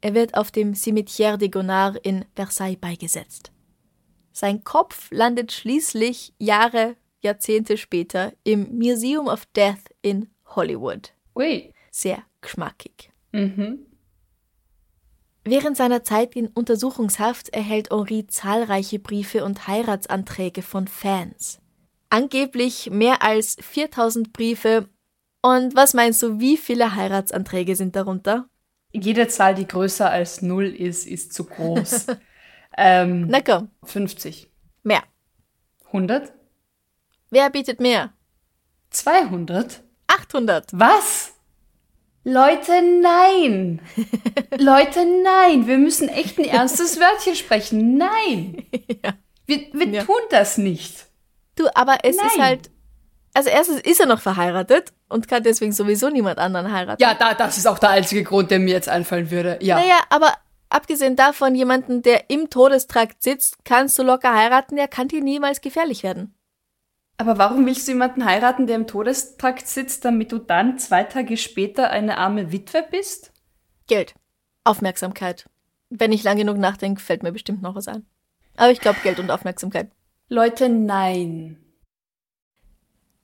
[0.00, 3.50] Er wird auf dem Cimetière des Gonards in Versailles beigesetzt.
[4.32, 11.12] Sein Kopf landet schließlich Jahre, Jahrzehnte später im Museum of Death in Hollywood.
[11.34, 11.72] Ui.
[11.90, 13.10] Sehr geschmackig.
[13.32, 13.86] Mhm.
[15.48, 21.60] Während seiner Zeit in Untersuchungshaft erhält Henri zahlreiche Briefe und Heiratsanträge von Fans.
[22.10, 24.88] Angeblich mehr als 4000 Briefe.
[25.46, 28.48] Und was meinst du, wie viele Heiratsanträge sind darunter?
[28.92, 32.06] Jede Zahl, die größer als 0 ist, ist zu groß.
[32.76, 34.50] ähm, Na komm, 50.
[34.82, 35.02] mehr.
[35.86, 36.32] 100?
[37.30, 38.12] Wer bietet mehr?
[38.90, 39.82] 200?
[40.08, 40.70] 800.
[40.72, 41.34] Was?
[42.24, 43.80] Leute, nein!
[44.58, 45.66] Leute, nein!
[45.68, 47.96] Wir müssen echt ein ernstes Wörtchen sprechen.
[47.98, 48.66] Nein!
[49.04, 49.12] Ja.
[49.46, 50.04] Wir, wir Ja.
[50.04, 51.06] tun das nicht.
[51.54, 52.44] Du, aber es ist Nein.
[52.44, 52.70] halt.
[53.36, 57.02] Also erstens ist er noch verheiratet und kann deswegen sowieso niemand anderen heiraten.
[57.02, 59.58] Ja, da, das ist auch der einzige Grund, der mir jetzt einfallen würde.
[59.60, 59.78] Ja.
[59.78, 60.32] Naja, aber
[60.70, 65.60] abgesehen davon, jemanden, der im Todestrakt sitzt, kannst du locker heiraten, der kann dir niemals
[65.60, 66.34] gefährlich werden.
[67.18, 71.36] Aber warum willst du jemanden heiraten, der im Todestrakt sitzt, damit du dann zwei Tage
[71.36, 73.34] später eine arme Witwe bist?
[73.86, 74.14] Geld.
[74.64, 75.44] Aufmerksamkeit.
[75.90, 78.06] Wenn ich lang genug nachdenke, fällt mir bestimmt noch was ein.
[78.56, 79.90] Aber ich glaube Geld und Aufmerksamkeit.
[80.30, 81.58] Leute, nein.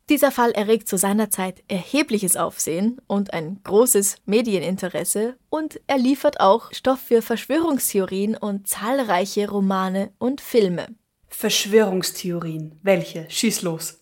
[0.09, 6.41] Dieser Fall erregt zu seiner Zeit erhebliches Aufsehen und ein großes Medieninteresse und er liefert
[6.41, 10.89] auch Stoff für Verschwörungstheorien und zahlreiche Romane und Filme.
[11.29, 12.79] Verschwörungstheorien.
[12.83, 13.27] Welche?
[13.31, 14.01] Schieß los.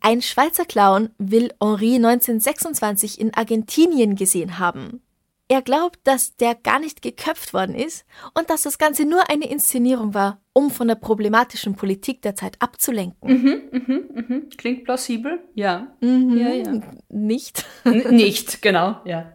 [0.00, 5.02] Ein Schweizer Clown will Henri 1926 in Argentinien gesehen haben.
[5.50, 9.48] Er glaubt, dass der gar nicht geköpft worden ist und dass das Ganze nur eine
[9.48, 13.62] Inszenierung war, um von der problematischen Politik der Zeit abzulenken.
[13.70, 15.40] Mhm, klingt plausibel.
[15.54, 15.96] Ja.
[16.00, 16.36] Mhm.
[16.36, 16.80] Ja, ja.
[17.08, 17.64] Nicht.
[17.84, 19.00] N nicht, genau.
[19.06, 19.32] Ja.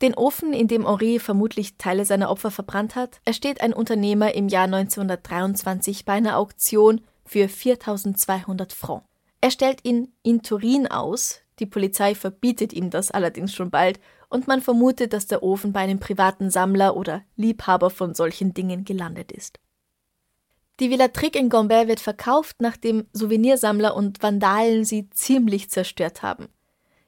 [0.00, 4.48] Den Ofen, in dem Henri vermutlich Teile seiner Opfer verbrannt hat, ersteht ein Unternehmer im
[4.48, 9.04] Jahr 1923 bei einer Auktion für 4200 Francs.
[9.42, 14.00] Er stellt ihn in Turin aus, die Polizei verbietet ihm das allerdings schon bald
[14.34, 18.84] und man vermutet, dass der Ofen bei einem privaten Sammler oder Liebhaber von solchen Dingen
[18.84, 19.60] gelandet ist.
[20.80, 26.48] Die Villa Trick in Gambert wird verkauft, nachdem Souvenirsammler und Vandalen sie ziemlich zerstört haben.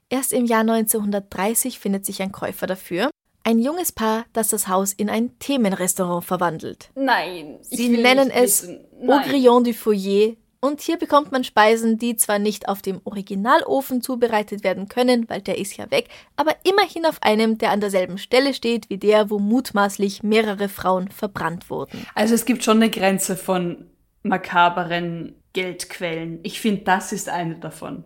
[0.09, 3.11] Erst im Jahr 1930 findet sich ein Käufer dafür.
[3.43, 6.91] Ein junges Paar, das das Haus in ein Themenrestaurant verwandelt.
[6.95, 7.59] Nein.
[7.63, 8.69] Sie nennen nicht es.
[9.05, 14.65] Augrillon du Foyer und hier bekommt man Speisen, die zwar nicht auf dem Originalofen zubereitet
[14.65, 18.55] werden können, weil der ist ja weg, aber immerhin auf einem, der an derselben Stelle
[18.55, 22.07] steht wie der, wo mutmaßlich mehrere Frauen verbrannt wurden.
[22.15, 23.91] Also es gibt schon eine Grenze von
[24.23, 26.41] makaberen Geldquellen.
[26.43, 28.05] Ich finde, das ist eine davon.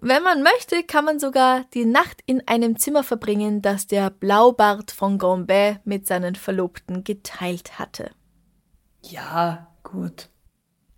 [0.00, 4.92] Wenn man möchte, kann man sogar die Nacht in einem Zimmer verbringen, das der Blaubart
[4.92, 8.12] von Gambet mit seinen Verlobten geteilt hatte.
[9.02, 10.28] Ja, gut.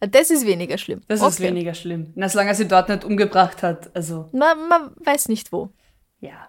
[0.00, 1.02] Das ist weniger schlimm.
[1.08, 2.12] Das ist weniger schlimm.
[2.14, 4.28] Na, solange er sie dort nicht umgebracht hat, also.
[4.32, 5.70] Man, man weiß nicht wo.
[6.20, 6.48] Ja.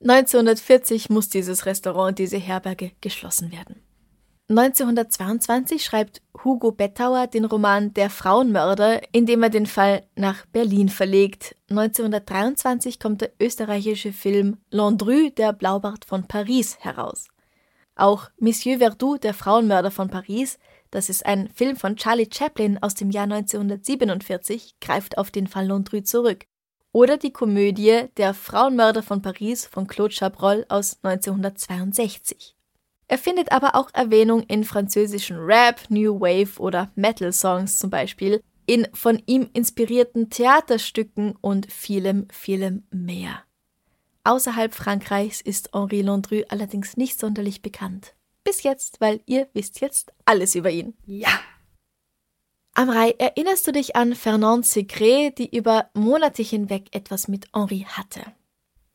[0.00, 3.82] 1940 muss dieses Restaurant, diese Herberge geschlossen werden.
[4.48, 10.88] 1922 schreibt Hugo Bettauer den Roman Der Frauenmörder, in dem er den Fall nach Berlin
[10.88, 11.56] verlegt.
[11.70, 17.28] 1923 kommt der österreichische Film Landru, der Blaubart von Paris, heraus.
[17.94, 20.58] Auch Monsieur Verdoux, der Frauenmörder von Paris,
[20.92, 25.66] das ist ein Film von Charlie Chaplin aus dem Jahr 1947, greift auf den Fall
[25.66, 26.44] Landru zurück.
[26.92, 32.54] Oder die Komödie Der Frauenmörder von Paris von Claude Chabrol aus 1962.
[33.08, 38.86] Er findet aber auch Erwähnung in französischen Rap, New Wave oder Metal-Songs zum Beispiel, in
[38.92, 43.42] von ihm inspirierten Theaterstücken und vielem, vielem mehr.
[44.24, 48.14] Außerhalb Frankreichs ist Henri Landru allerdings nicht sonderlich bekannt.
[48.44, 50.94] Bis jetzt, weil ihr wisst jetzt alles über ihn.
[51.06, 51.40] Ja.
[52.74, 58.22] Amrei, erinnerst du dich an Fernand Segret, die über Monate hinweg etwas mit Henri hatte?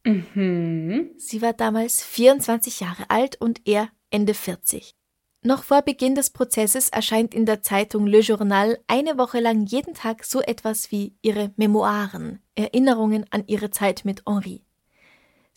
[0.03, 1.11] Mhm.
[1.17, 4.95] Sie war damals 24 Jahre alt und er Ende 40.
[5.43, 9.93] Noch vor Beginn des Prozesses erscheint in der Zeitung Le Journal eine Woche lang jeden
[9.93, 14.66] Tag so etwas wie ihre Memoiren, Erinnerungen an ihre Zeit mit Henri.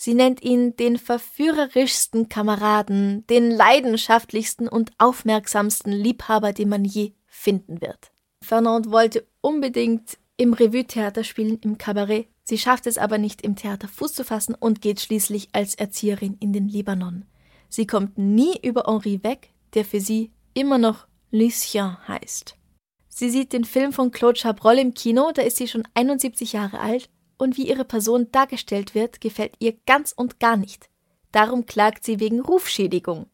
[0.03, 7.83] Sie nennt ihn den verführerischsten Kameraden, den leidenschaftlichsten und aufmerksamsten Liebhaber, den man je finden
[7.83, 8.11] wird.
[8.43, 12.29] Fernand wollte unbedingt im Revue-Theater spielen, im Kabarett.
[12.45, 16.39] Sie schafft es aber nicht, im Theater Fuß zu fassen und geht schließlich als Erzieherin
[16.41, 17.27] in den Libanon.
[17.69, 22.57] Sie kommt nie über Henri weg, der für sie immer noch Lucien heißt.
[23.11, 26.81] Sie sieht den Film von Claude Chabrol im Kino, da ist sie schon 71 Jahre
[26.81, 27.11] alt,
[27.41, 30.89] und wie ihre Person dargestellt wird, gefällt ihr ganz und gar nicht.
[31.33, 33.27] Darum klagt sie wegen Rufschädigung.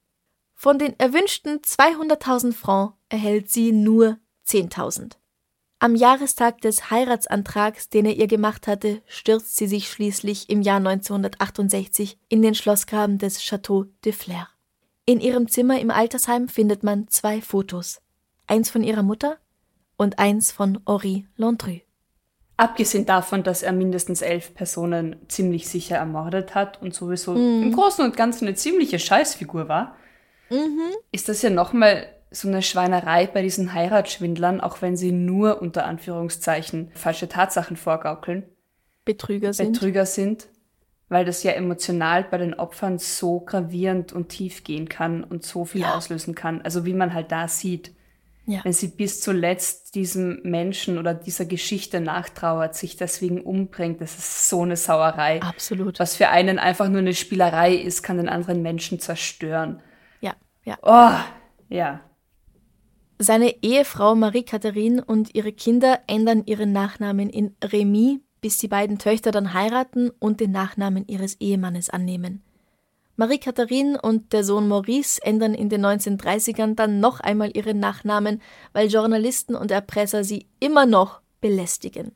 [0.54, 5.16] Von den erwünschten 200.000 Francs erhält sie nur 10.000.
[5.78, 10.78] Am Jahrestag des Heiratsantrags, den er ihr gemacht hatte, stürzt sie sich schließlich im Jahr
[10.78, 14.48] 1968 in den Schlossgraben des Château de Flers.
[15.04, 18.00] In ihrem Zimmer im Altersheim findet man zwei Fotos.
[18.46, 19.38] Eins von ihrer Mutter
[19.96, 21.80] und eins von Henri Landru.
[22.58, 27.62] Abgesehen davon, dass er mindestens elf Personen ziemlich sicher ermordet hat und sowieso mm.
[27.64, 29.96] im Großen und Ganzen eine ziemliche Scheißfigur war,
[30.48, 30.94] mhm.
[31.12, 35.84] ist das ja nochmal so eine Schweinerei bei diesen Heiratsschwindlern, auch wenn sie nur unter
[35.84, 38.44] Anführungszeichen falsche Tatsachen vorgaukeln.
[39.04, 39.72] Betrüger sind.
[39.72, 40.48] Betrüger sind,
[41.08, 45.64] weil das ja emotional bei den Opfern so gravierend und tief gehen kann und so
[45.64, 45.94] viel ja.
[45.94, 46.62] auslösen kann.
[46.62, 47.92] Also wie man halt da sieht.
[48.48, 48.60] Ja.
[48.62, 54.48] Wenn sie bis zuletzt diesem Menschen oder dieser Geschichte nachtrauert, sich deswegen umbringt, das ist
[54.48, 55.42] so eine Sauerei.
[55.42, 55.98] Absolut.
[55.98, 59.82] Was für einen einfach nur eine Spielerei ist, kann den anderen Menschen zerstören.
[60.20, 60.78] Ja, ja.
[60.82, 62.00] Oh, ja.
[63.18, 69.32] Seine Ehefrau Marie-Catherine und ihre Kinder ändern ihren Nachnamen in Remy, bis die beiden Töchter
[69.32, 72.42] dann heiraten und den Nachnamen ihres Ehemannes annehmen.
[73.16, 78.40] Marie-Catherine und der Sohn Maurice ändern in den 1930ern dann noch einmal ihren Nachnamen,
[78.72, 82.12] weil Journalisten und Erpresser sie immer noch belästigen.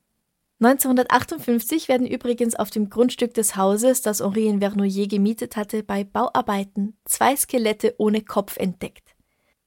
[0.62, 6.04] 1958 werden übrigens auf dem Grundstück des Hauses, das Henri in Vernouillet gemietet hatte, bei
[6.04, 9.10] Bauarbeiten zwei Skelette ohne Kopf entdeckt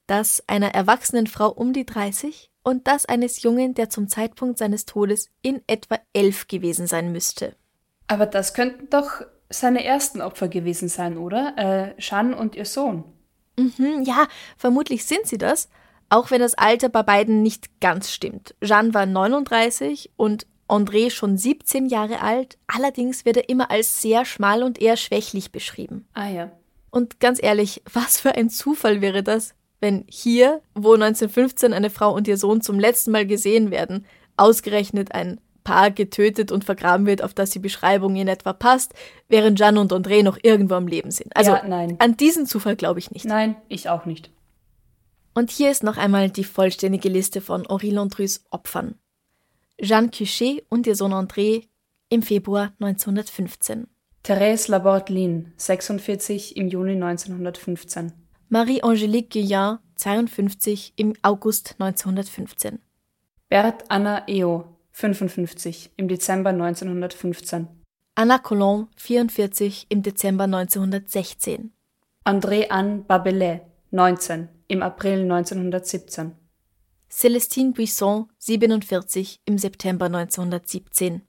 [0.06, 4.84] das einer erwachsenen Frau um die 30 und das eines Jungen, der zum Zeitpunkt seines
[4.86, 7.56] Todes in etwa elf gewesen sein müsste.
[8.06, 11.54] Aber das könnten doch seine ersten Opfer gewesen sein, oder?
[11.56, 13.04] Äh, Jeanne und ihr Sohn.
[13.56, 14.26] Mhm, ja,
[14.56, 15.68] vermutlich sind sie das,
[16.08, 18.54] auch wenn das Alter bei beiden nicht ganz stimmt.
[18.62, 24.24] Jeanne war 39 und André schon 17 Jahre alt, allerdings wird er immer als sehr
[24.24, 26.06] schmal und eher schwächlich beschrieben.
[26.14, 26.52] Ah ja.
[26.90, 32.14] Und ganz ehrlich, was für ein Zufall wäre das, wenn hier, wo 1915 eine Frau
[32.14, 37.22] und ihr Sohn zum letzten Mal gesehen werden, ausgerechnet ein Paar getötet und vergraben wird,
[37.22, 38.94] auf das die Beschreibung in etwa passt,
[39.28, 41.34] während Jeanne und André noch irgendwo am Leben sind.
[41.36, 41.96] Also ja, nein.
[41.98, 43.24] an diesen Zufall glaube ich nicht.
[43.24, 44.30] Nein, ich auch nicht.
[45.34, 48.94] Und hier ist noch einmal die vollständige Liste von Henri Landrus Opfern.
[49.80, 51.64] Jeanne Cuchet und ihr Sohn André
[52.08, 53.88] im Februar 1915.
[54.24, 58.12] Thérèse Laborde-Lin, 46 im Juni 1915.
[58.48, 62.78] Marie-Angélique Guillain, 52, im August 1915.
[63.48, 67.66] Bert Anna Eo, 55, im Dezember 1915.
[68.14, 71.72] Anna Colomb, 44, im Dezember 1916.
[72.24, 76.32] André Anne Babelet, 19, im April 1917.
[77.10, 81.22] Celestine Buisson, 47, im September 1917.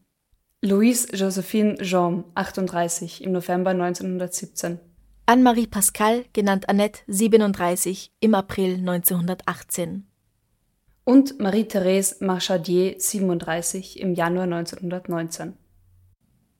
[0.61, 4.80] Louise Josephine Jean, 38, im November 1917.
[5.26, 10.05] Anne-Marie Pascal, genannt Annette, 37, im April 1918.
[11.06, 15.53] Und Marie-Thérèse Marchadier, 37, im Januar 1919.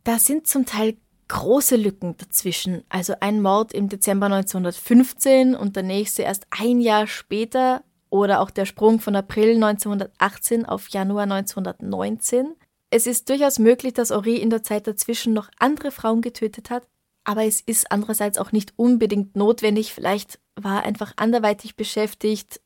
[0.04, 2.84] Da sind zum Teil große Lücken dazwischen.
[2.88, 8.52] Also ein Mord im Dezember 1915 und der nächste erst ein Jahr später oder auch
[8.52, 12.54] der Sprung von April 1918 auf Januar 1919.
[12.92, 16.88] Es ist durchaus möglich, dass Henri in der Zeit dazwischen noch andere Frauen getötet hat,
[17.24, 19.92] aber es ist andererseits auch nicht unbedingt notwendig.
[19.92, 22.62] Vielleicht war er einfach anderweitig beschäftigt,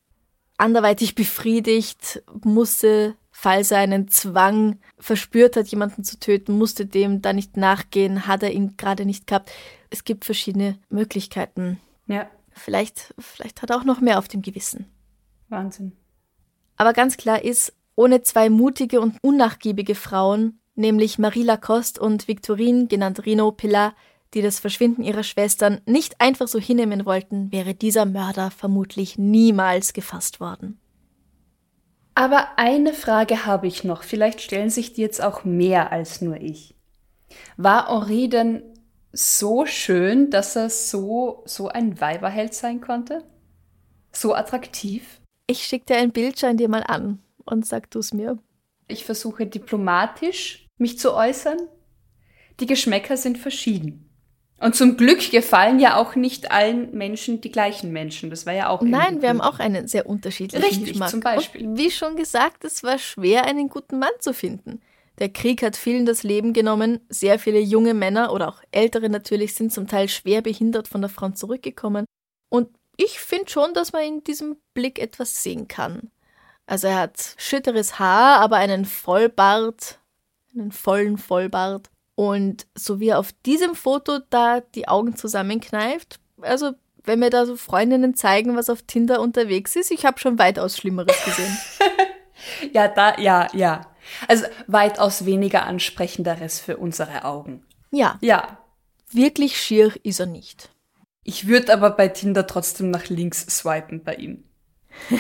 [0.60, 7.34] anderweitig befriedigt, musste, falls er einen Zwang verspürt hat, jemanden zu töten, musste dem da
[7.34, 9.52] nicht nachgehen, hat er ihn gerade nicht gehabt.
[9.90, 11.80] Es gibt verschiedene Möglichkeiten.
[12.08, 12.30] Ja.
[12.52, 14.86] Vielleicht, vielleicht hat er auch noch mehr auf dem Gewissen.
[15.48, 15.94] Wahnsinn.
[16.76, 22.88] Aber ganz klar ist, ohne zwei mutige und unnachgiebige Frauen, nämlich Marie Lacoste und Victorine,
[22.88, 23.94] genannt Rino Pilar,
[24.34, 29.94] die das Verschwinden ihrer Schwestern nicht einfach so hinnehmen wollten, wäre dieser Mörder vermutlich niemals
[29.94, 30.80] gefasst worden.
[32.16, 34.04] Aber eine Frage habe ich noch.
[34.04, 36.76] Vielleicht stellen sich die jetzt auch mehr als nur ich.
[37.58, 38.64] War Henri denn
[39.12, 43.24] so schön, dass er so, so ein Weiberheld sein konnte?
[44.12, 45.22] So attraktiv?
[45.48, 48.38] Ich schicke dir ein Bild, schau dir mal an und sag du es mir.
[48.88, 51.58] Ich versuche diplomatisch mich zu äußern.
[52.60, 54.09] Die Geschmäcker sind verschieden.
[54.60, 58.30] Und zum Glück gefallen ja auch nicht allen Menschen die gleichen Menschen.
[58.30, 58.82] Das war ja auch.
[58.82, 61.10] Nein, wir haben auch einen sehr unterschiedlichen Richtig, Geschmack.
[61.10, 61.66] zum Beispiel.
[61.66, 64.82] Und wie schon gesagt, es war schwer, einen guten Mann zu finden.
[65.20, 67.00] Der Krieg hat vielen das Leben genommen.
[67.10, 71.10] Sehr viele junge Männer oder auch ältere natürlich sind zum Teil schwer behindert von der
[71.10, 72.06] Front zurückgekommen.
[72.50, 76.12] Und ich finde schon, dass man in diesem Blick etwas sehen kann.
[76.66, 80.00] Also er hat schütteres Haar, aber einen Vollbart,
[80.54, 81.90] einen vollen Vollbart.
[82.20, 86.74] Und so wie er auf diesem Foto da die Augen zusammenkneift, also
[87.06, 90.76] wenn mir da so Freundinnen zeigen, was auf Tinder unterwegs ist, ich habe schon weitaus
[90.76, 91.58] Schlimmeres gesehen.
[92.74, 93.90] ja, da, ja, ja.
[94.28, 97.66] Also weitaus weniger ansprechenderes für unsere Augen.
[97.90, 98.18] Ja.
[98.20, 98.58] Ja.
[99.10, 100.72] Wirklich schier ist er nicht.
[101.24, 104.44] Ich würde aber bei Tinder trotzdem nach links swipen bei ihm.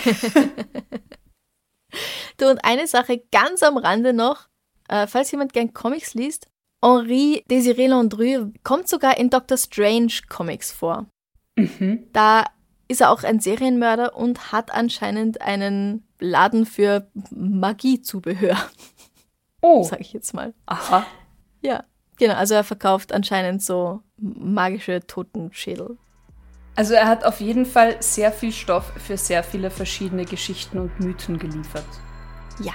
[2.35, 4.49] du, und eine Sache ganz am Rande noch,
[4.89, 6.48] äh, falls jemand gern Comics liest,
[6.81, 11.07] Henri Désiré Landru kommt sogar in Doctor Strange Comics vor.
[11.55, 12.07] Mhm.
[12.13, 12.45] Da
[12.87, 18.57] ist er auch ein Serienmörder und hat anscheinend einen Laden für Magiezubehör.
[19.61, 19.83] Oh.
[19.89, 20.53] Sag ich jetzt mal.
[20.65, 21.05] Aha.
[21.61, 21.83] Ja,
[22.17, 22.35] genau.
[22.35, 25.97] Also er verkauft anscheinend so magische Totenschädel.
[26.75, 30.99] Also er hat auf jeden Fall sehr viel Stoff für sehr viele verschiedene Geschichten und
[30.99, 31.85] Mythen geliefert.
[32.61, 32.73] Ja.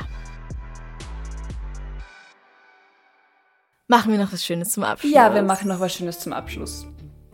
[3.88, 5.12] Machen wir noch was Schönes zum Abschluss.
[5.12, 6.86] Ja, wir machen noch was Schönes zum Abschluss.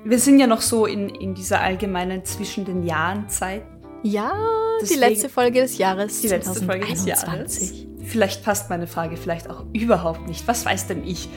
[0.05, 3.63] Wir sind ja noch so in, in dieser allgemeinen zwischen den Jahren Zeit.
[4.03, 4.33] Ja,
[4.81, 6.21] Deswegen- die letzte Folge des Jahres.
[6.23, 7.71] Die letzte Folge des 2021.
[7.85, 7.87] Jahres.
[8.11, 10.49] Vielleicht passt meine Frage vielleicht auch überhaupt nicht.
[10.49, 11.29] Was weiß denn ich?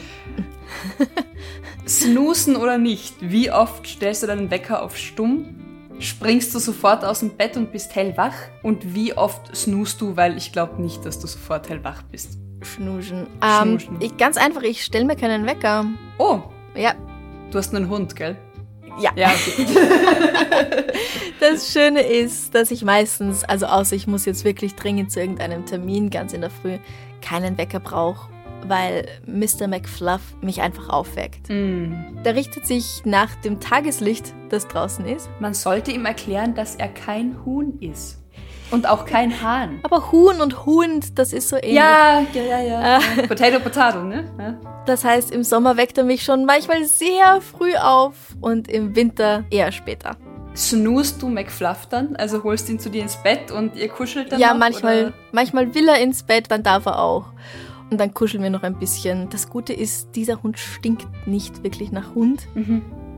[1.88, 3.16] Snoosen oder nicht?
[3.20, 5.90] Wie oft stellst du deinen Wecker auf stumm?
[6.00, 8.34] Springst du sofort aus dem Bett und bist hellwach?
[8.64, 12.40] Und wie oft snoost du, weil ich glaube nicht, dass du sofort hellwach bist?
[12.66, 13.28] Schnuschen.
[13.42, 13.98] Ähm, Schnuschen.
[14.02, 15.86] ich, ganz einfach, ich stelle mir keinen Wecker.
[16.18, 16.40] Oh,
[16.76, 16.94] Ja,
[17.52, 18.38] du hast einen Hund, gell?
[19.00, 19.12] ja.
[19.16, 19.66] Ja, okay.
[21.40, 25.66] Das Schöne ist, dass ich meistens, also außer ich muss jetzt wirklich dringend zu irgendeinem
[25.66, 26.78] Termin ganz in der Früh,
[27.22, 28.30] keinen Wecker brauche,
[28.68, 29.68] weil Mr.
[29.68, 31.50] McFluff mich einfach aufweckt.
[31.50, 31.96] Mm.
[32.24, 35.30] Der richtet sich nach dem Tageslicht, das draußen ist.
[35.42, 38.23] Man sollte ihm erklären, dass er kein Huhn ist.
[38.74, 39.80] Und auch kein Hahn.
[39.84, 41.76] Aber Huhn und Hund, das ist so ähnlich.
[41.76, 43.00] Ja, ja, ja, ja.
[43.28, 44.24] Potato, Potato, ne?
[44.40, 44.56] Ja.
[44.88, 49.44] Das heißt, im Sommer weckt er mich schon manchmal sehr früh auf und im Winter
[49.52, 50.18] eher später.
[50.56, 52.16] Snoost du McFluff dann?
[52.16, 55.14] Also holst ihn zu dir ins Bett und ihr kuschelt dann ja, noch, manchmal, oder?
[55.32, 57.28] manchmal will er ins Bett, dann darf er auch.
[57.92, 59.30] Und dann kuscheln wir noch ein bisschen.
[59.30, 62.48] Das Gute ist, dieser Hund stinkt nicht wirklich nach Hund.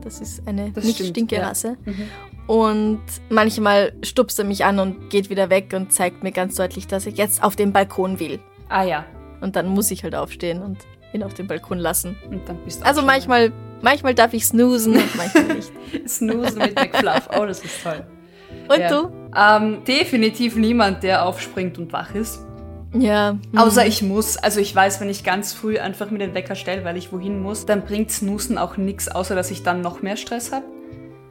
[0.06, 1.48] Das ist eine Das nicht stimmt, stinke ja.
[1.48, 1.76] Rasse.
[2.46, 6.86] Und manchmal stupst er mich an und geht wieder weg und zeigt mir ganz deutlich,
[6.86, 8.38] dass er jetzt auf den Balkon will.
[8.68, 9.04] Ah ja.
[9.40, 10.78] Und dann muss ich halt aufstehen und
[11.12, 12.16] ihn auf den Balkon lassen.
[12.30, 13.52] Und dann bist du Also manchmal,
[13.82, 15.72] manchmal darf ich snoosen und manchmal nicht.
[16.08, 17.28] Snoosen mit McFluff.
[17.36, 18.06] Oh, das ist toll.
[18.68, 18.88] Und Ja.
[19.02, 19.10] du?
[19.36, 22.45] Ähm, definitiv niemand, der aufspringt und wach ist.
[23.00, 23.30] Ja.
[23.52, 23.58] hm.
[23.58, 24.36] Außer ich muss.
[24.36, 27.40] Also ich weiß, wenn ich ganz früh einfach mir den Wecker stelle, weil ich wohin
[27.40, 30.64] muss, dann bringt Snoosen auch nichts, außer dass ich dann noch mehr Stress habe.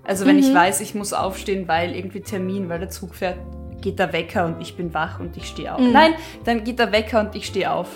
[0.03, 3.37] Also wenn ich weiß, ich muss aufstehen, weil irgendwie Termin, weil der Zug fährt,
[3.81, 5.81] geht der Wecker und ich bin wach und ich stehe auf.
[5.81, 6.13] Nein,
[6.43, 7.87] dann geht der Wecker und ich stehe auf.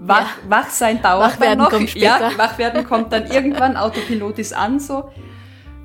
[0.00, 0.26] Wach, Ja.
[0.50, 1.70] wach sein dauert Wach werden dann noch.
[1.70, 2.38] kommt ja, später.
[2.38, 5.08] wach werden kommt dann irgendwann, Autopilot ist an so.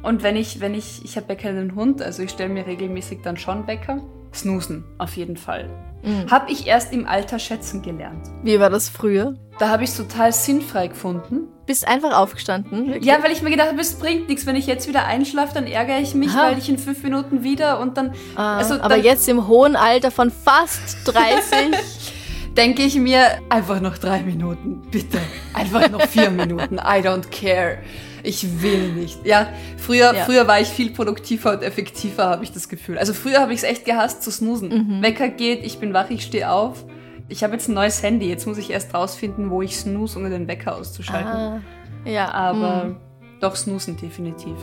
[0.03, 3.19] Und wenn ich, wenn ich, ich habe ja keinen Hund, also ich stelle mir regelmäßig
[3.24, 3.99] dann schon Wecker.
[4.34, 5.69] Snoosen, auf jeden Fall.
[6.03, 6.32] Mhm.
[6.32, 8.27] Habe ich erst im Alter schätzen gelernt.
[8.43, 9.36] Wie war das früher?
[9.59, 11.41] Da habe ich es total sinnfrei gefunden.
[11.67, 12.88] Bist einfach aufgestanden?
[12.88, 13.05] wirklich?
[13.05, 14.45] Ja, weil ich mir gedacht habe, es bringt nichts.
[14.47, 16.47] Wenn ich jetzt wieder einschlafe, dann ärgere ich mich, Aha.
[16.51, 18.13] weil ich in fünf Minuten wieder und dann.
[18.36, 22.53] Ah, also aber dann jetzt im hohen Alter von fast 30.
[22.57, 25.19] denke ich mir, einfach noch drei Minuten, bitte.
[25.53, 26.77] Einfach noch vier Minuten.
[26.77, 27.77] I don't care.
[28.24, 29.26] Ich will nicht.
[29.26, 29.47] Ja,
[29.78, 30.26] früher, Ja.
[30.26, 32.97] früher war ich viel produktiver und effektiver, habe ich das Gefühl.
[32.97, 34.69] Also früher habe ich es echt gehasst zu snoosen.
[34.69, 35.01] Mhm.
[35.01, 36.86] Wecker geht, ich bin wach, ich stehe auf.
[37.30, 38.28] Ich habe jetzt ein neues Handy.
[38.28, 41.32] Jetzt muss ich erst rausfinden, wo ich snooze, ohne den Wecker auszuschalten.
[41.32, 41.61] ah,
[42.05, 42.97] ja, Aber mm.
[43.39, 44.55] doch snoosen definitiv.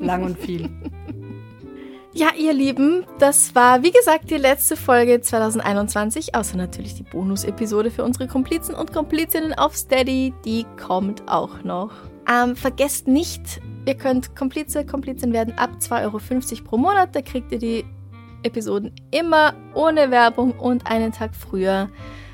[0.00, 0.68] Lang und viel.
[2.12, 7.90] Ja, ihr Lieben, das war wie gesagt die letzte Folge 2021, außer natürlich die Bonus-Episode
[7.90, 11.90] für unsere Komplizen und Komplizinnen auf Steady, die kommt auch noch.
[12.28, 17.52] Ähm, vergesst nicht, ihr könnt Komplize, Komplizin werden ab 2,50 Euro pro Monat, da kriegt
[17.52, 17.84] ihr die
[18.42, 21.88] Episoden immer ohne Werbung und einen Tag früher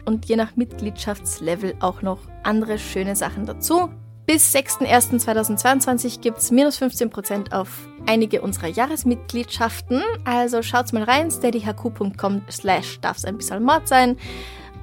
[0.04, 3.90] und je nach Mitgliedschaftslevel auch noch andere schöne Sachen dazu.
[4.24, 10.00] Bis 6.01.2022 gibt es minus 15% auf einige unserer Jahresmitgliedschaften.
[10.24, 14.16] Also schaut mal rein, steadyhq.com slash darf's ein bisschen Mord sein.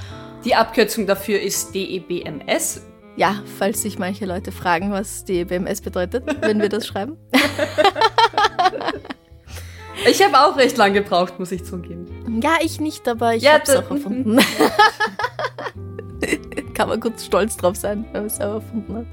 [0.42, 2.86] Die Abkürzung dafür ist DEBMS.
[3.16, 7.18] Ja, falls sich manche Leute fragen, was die BMS bedeutet, wenn wir das schreiben.
[10.08, 12.06] Ich habe auch recht lang gebraucht, muss ich zugeben.
[12.42, 14.38] Ja, ich nicht, aber ich Ja, hab's auch erfunden.
[16.74, 19.06] Kann man kurz stolz drauf sein, wenn man es selber erfunden hat.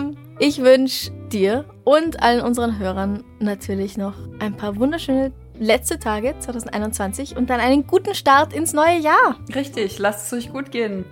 [0.00, 6.34] Ähm, ich wünsche dir und allen unseren Hörern natürlich noch ein paar wunderschöne letzte Tage
[6.38, 9.36] 2021 und dann einen guten Start ins neue Jahr.
[9.54, 11.04] Richtig, lasst es euch gut gehen.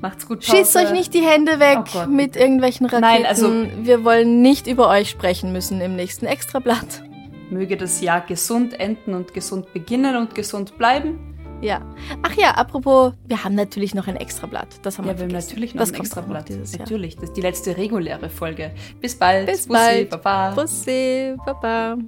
[0.00, 0.40] Macht's gut.
[0.44, 0.56] Pause.
[0.56, 3.02] Schießt euch nicht die Hände weg Oh mit irgendwelchen Raketen.
[3.02, 3.52] Nein, also-
[3.82, 7.04] wir wollen nicht über euch sprechen müssen im nächsten Extrablatt.
[7.52, 11.18] Möge das Jahr gesund enden und gesund beginnen und gesund bleiben.
[11.60, 11.80] Ja.
[12.22, 14.80] Ach ja, apropos, wir haben natürlich noch ein Extrablatt.
[14.82, 16.78] Das haben Ja, wir wir haben natürlich noch das ein kommt extra auch noch.
[16.78, 18.74] Natürlich, das ist die letzte reguläre Folge.
[19.00, 19.46] Bis bald.
[19.46, 20.10] Bis Bussi, bald.
[20.10, 20.50] Baba.
[20.50, 21.98] Bussi, Baba.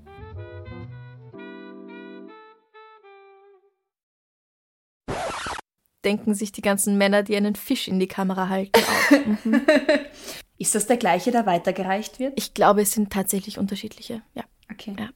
[6.05, 9.11] Denken sich die ganzen Männer, die einen Fisch in die Kamera halten, auch.
[9.45, 9.63] Mhm.
[10.59, 12.33] Ist das der gleiche, der weitergereicht wird?
[12.37, 14.23] Ich glaube, es sind tatsächlich unterschiedliche.
[14.35, 14.45] Ja.
[14.71, 14.95] Okay.
[14.99, 15.11] Ja.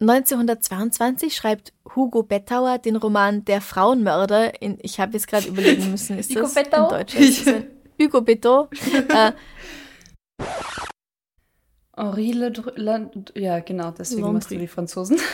[0.00, 4.62] 1922 schreibt Hugo Bettauer den Roman Der Frauenmörder.
[4.62, 6.90] In, ich habe jetzt gerade überlegen müssen, ist Hugo das Bettauer?
[6.92, 7.14] in Deutsch?
[7.16, 7.66] Ist das ein
[8.00, 8.68] Hugo Bettau.
[9.08, 9.32] äh,
[11.96, 14.34] Henri Le Dr- La- Ja, genau, deswegen Landry.
[14.34, 15.18] machst du die Franzosen.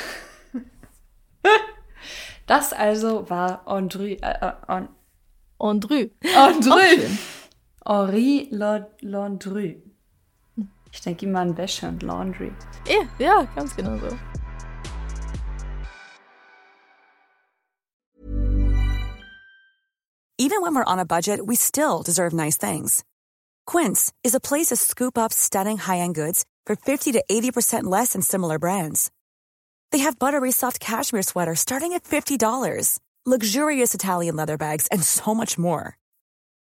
[2.48, 4.88] Das also war André, äh, äh, An-
[5.58, 6.12] André.
[6.36, 7.00] André.
[7.84, 9.82] Henri La- Landry.
[10.96, 12.50] Ich denke immer an Wäsche und Laundry.
[12.88, 14.16] Ja, ja, ganz genau so.
[20.38, 23.04] Even when we're on a budget, we still deserve nice things.
[23.66, 28.12] Quince is a place to scoop up stunning high-end goods for 50 to 80% less
[28.12, 29.10] than similar brands.
[29.92, 35.34] They have buttery soft cashmere sweaters starting at $50, luxurious Italian leather bags, and so
[35.34, 35.98] much more.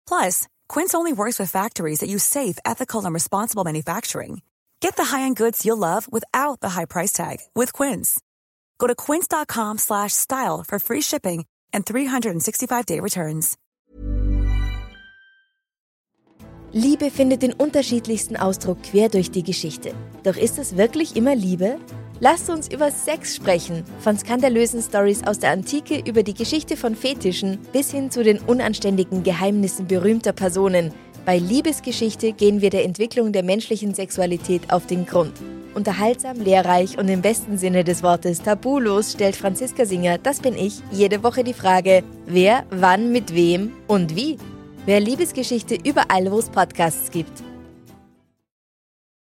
[0.06, 4.40] Plus, Quince only works with factories that use safe, ethical, and responsible manufacturing.
[4.80, 8.18] Get the high-end goods you'll love without the high price tag with Quince.
[8.78, 11.44] Go to quince.com slash style for free shipping
[11.74, 13.58] and 365-day returns.
[16.72, 19.94] Liebe findet den unterschiedlichsten Ausdruck quer durch die Geschichte.
[20.22, 21.78] Doch ist es wirklich immer Liebe?
[22.24, 23.82] Lasst uns über Sex sprechen.
[23.98, 28.38] Von skandalösen Stories aus der Antike über die Geschichte von Fetischen bis hin zu den
[28.38, 30.92] unanständigen Geheimnissen berühmter Personen.
[31.26, 35.32] Bei Liebesgeschichte gehen wir der Entwicklung der menschlichen Sexualität auf den Grund.
[35.74, 40.80] Unterhaltsam, lehrreich und im besten Sinne des Wortes tabulos stellt Franziska Singer, das bin ich,
[40.92, 44.38] jede Woche die Frage, wer, wann, mit wem und wie.
[44.86, 47.42] Wer Liebesgeschichte überall, wo es Podcasts gibt.